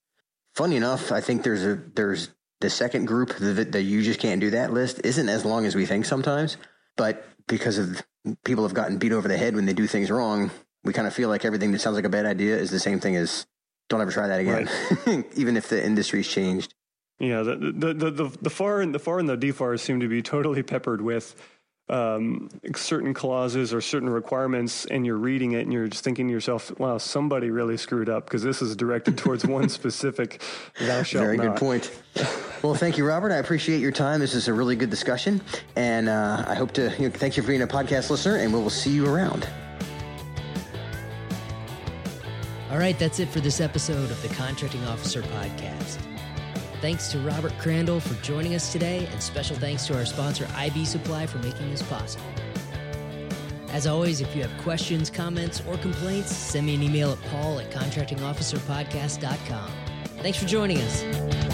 Funny 0.54 0.78
enough, 0.78 1.12
I 1.12 1.20
think 1.20 1.44
there's 1.44 1.66
a 1.66 1.76
there's 1.96 2.30
the 2.62 2.70
second 2.70 3.06
group 3.06 3.36
that, 3.36 3.74
that 3.74 3.84
you 3.84 4.02
just 4.02 4.20
can't 4.20 4.40
do 4.40 4.52
that 4.52 4.72
list 4.72 5.02
isn't 5.04 5.28
as 5.28 5.44
long 5.44 5.66
as 5.66 5.76
we 5.76 5.86
think 5.86 6.06
sometimes, 6.06 6.56
but 6.96 7.26
because 7.48 7.78
of 7.78 8.04
people 8.44 8.64
have 8.64 8.74
gotten 8.74 8.98
beat 8.98 9.12
over 9.12 9.28
the 9.28 9.38
head 9.38 9.56
when 9.56 9.66
they 9.66 9.74
do 9.74 9.88
things 9.88 10.10
wrong, 10.10 10.52
we 10.84 10.94
kind 10.94 11.08
of 11.08 11.14
feel 11.14 11.30
like 11.30 11.46
everything 11.46 11.72
that 11.72 11.80
sounds 11.80 11.96
like 11.96 12.06
a 12.06 12.10
bad 12.10 12.26
idea 12.26 12.58
is 12.58 12.72
the 12.72 12.80
same 12.80 13.00
thing 13.00 13.16
as 13.16 13.46
don't 13.90 14.02
ever 14.02 14.12
try 14.12 14.28
that 14.28 14.40
again, 14.40 14.70
right. 15.06 15.26
even 15.36 15.58
if 15.58 15.70
the 15.70 15.84
industry's 15.84 16.28
changed. 16.28 16.74
Yeah, 17.20 17.44
the, 17.44 17.56
the 17.56 17.94
the 17.94 18.12
the 18.12 18.38
the 18.42 18.50
FAR 18.50 18.82
and 18.82 18.94
the 18.94 19.00
FAR 19.00 19.20
and 19.20 19.30
the 19.30 19.38
DFAR 19.38 19.80
seem 19.80 20.00
to 20.02 20.08
be 20.08 20.22
totally 20.22 20.64
peppered 20.64 21.02
with 21.02 21.36
um, 21.88 22.50
certain 22.76 23.14
clauses 23.14 23.74
or 23.74 23.80
certain 23.80 24.10
requirements, 24.10 24.86
and 24.86 25.06
you're 25.06 25.18
reading 25.18 25.54
it 25.54 25.62
and 25.62 25.72
you're 25.72 25.88
just 25.88 26.04
thinking 26.04 26.28
to 26.28 26.34
yourself, 26.34 26.78
"Wow, 26.80 26.98
somebody 26.98 27.52
really 27.52 27.78
screwed 27.78 28.10
up 28.10 28.26
because 28.26 28.44
this 28.44 28.62
is 28.62 28.76
directed 28.76 29.18
towards 29.18 29.46
one 29.46 29.70
specific 29.80 30.42
thou 30.80 31.04
shalt 31.04 31.24
Very 31.24 31.38
not. 31.38 31.48
good 31.48 31.56
point. 31.58 31.92
well, 32.66 32.76
thank 32.76 32.98
you, 32.98 33.06
Robert. 33.06 33.32
I 33.32 33.38
appreciate 33.38 33.80
your 33.80 33.92
time. 33.92 34.20
This 34.20 34.34
is 34.34 34.48
a 34.48 34.54
really 34.54 34.76
good 34.76 34.90
discussion, 34.90 35.42
and 35.76 36.10
uh, 36.10 36.44
I 36.48 36.56
hope 36.56 36.72
to 36.74 36.94
you 36.98 37.10
know, 37.10 37.10
thank 37.10 37.38
you 37.38 37.44
for 37.44 37.50
being 37.50 37.62
a 37.62 37.68
podcast 37.68 38.10
listener, 38.10 38.38
and 38.38 38.54
we 38.54 38.60
will 38.60 38.70
see 38.70 38.92
you 38.92 39.08
around. 39.08 39.48
All 42.72 42.78
right, 42.78 42.98
that's 42.98 43.20
it 43.20 43.30
for 43.30 43.40
this 43.40 43.62
episode 43.62 44.10
of 44.10 44.22
the 44.22 44.30
Contracting 44.30 44.84
Officer 44.86 45.22
Podcast. 45.22 46.00
Thanks 46.82 47.12
to 47.12 47.20
Robert 47.20 47.58
Crandall 47.58 48.00
for 48.00 48.22
joining 48.24 48.56
us 48.56 48.72
today, 48.72 49.08
and 49.12 49.22
special 49.22 49.56
thanks 49.56 49.86
to 49.88 49.98
our 49.98 50.06
sponsor, 50.06 50.48
IB 50.56 50.86
Supply, 50.86 51.26
for 51.26 51.40
making 51.40 51.70
this 51.72 51.82
possible. 51.84 52.26
As 53.70 53.88
always, 53.88 54.22
if 54.22 54.36
you 54.36 54.42
have 54.42 54.62
questions, 54.62 55.10
comments, 55.10 55.62
or 55.68 55.78
complaints, 55.78 56.36
send 56.36 56.66
me 56.66 56.76
an 56.76 56.84
email 56.84 57.12
at 57.12 57.22
paul 57.24 57.60
at 57.60 57.72
contractingofficerpodcast.com. 57.72 59.72
Thanks 60.20 60.40
for 60.40 60.46
joining 60.46 60.80
us. 60.80 61.45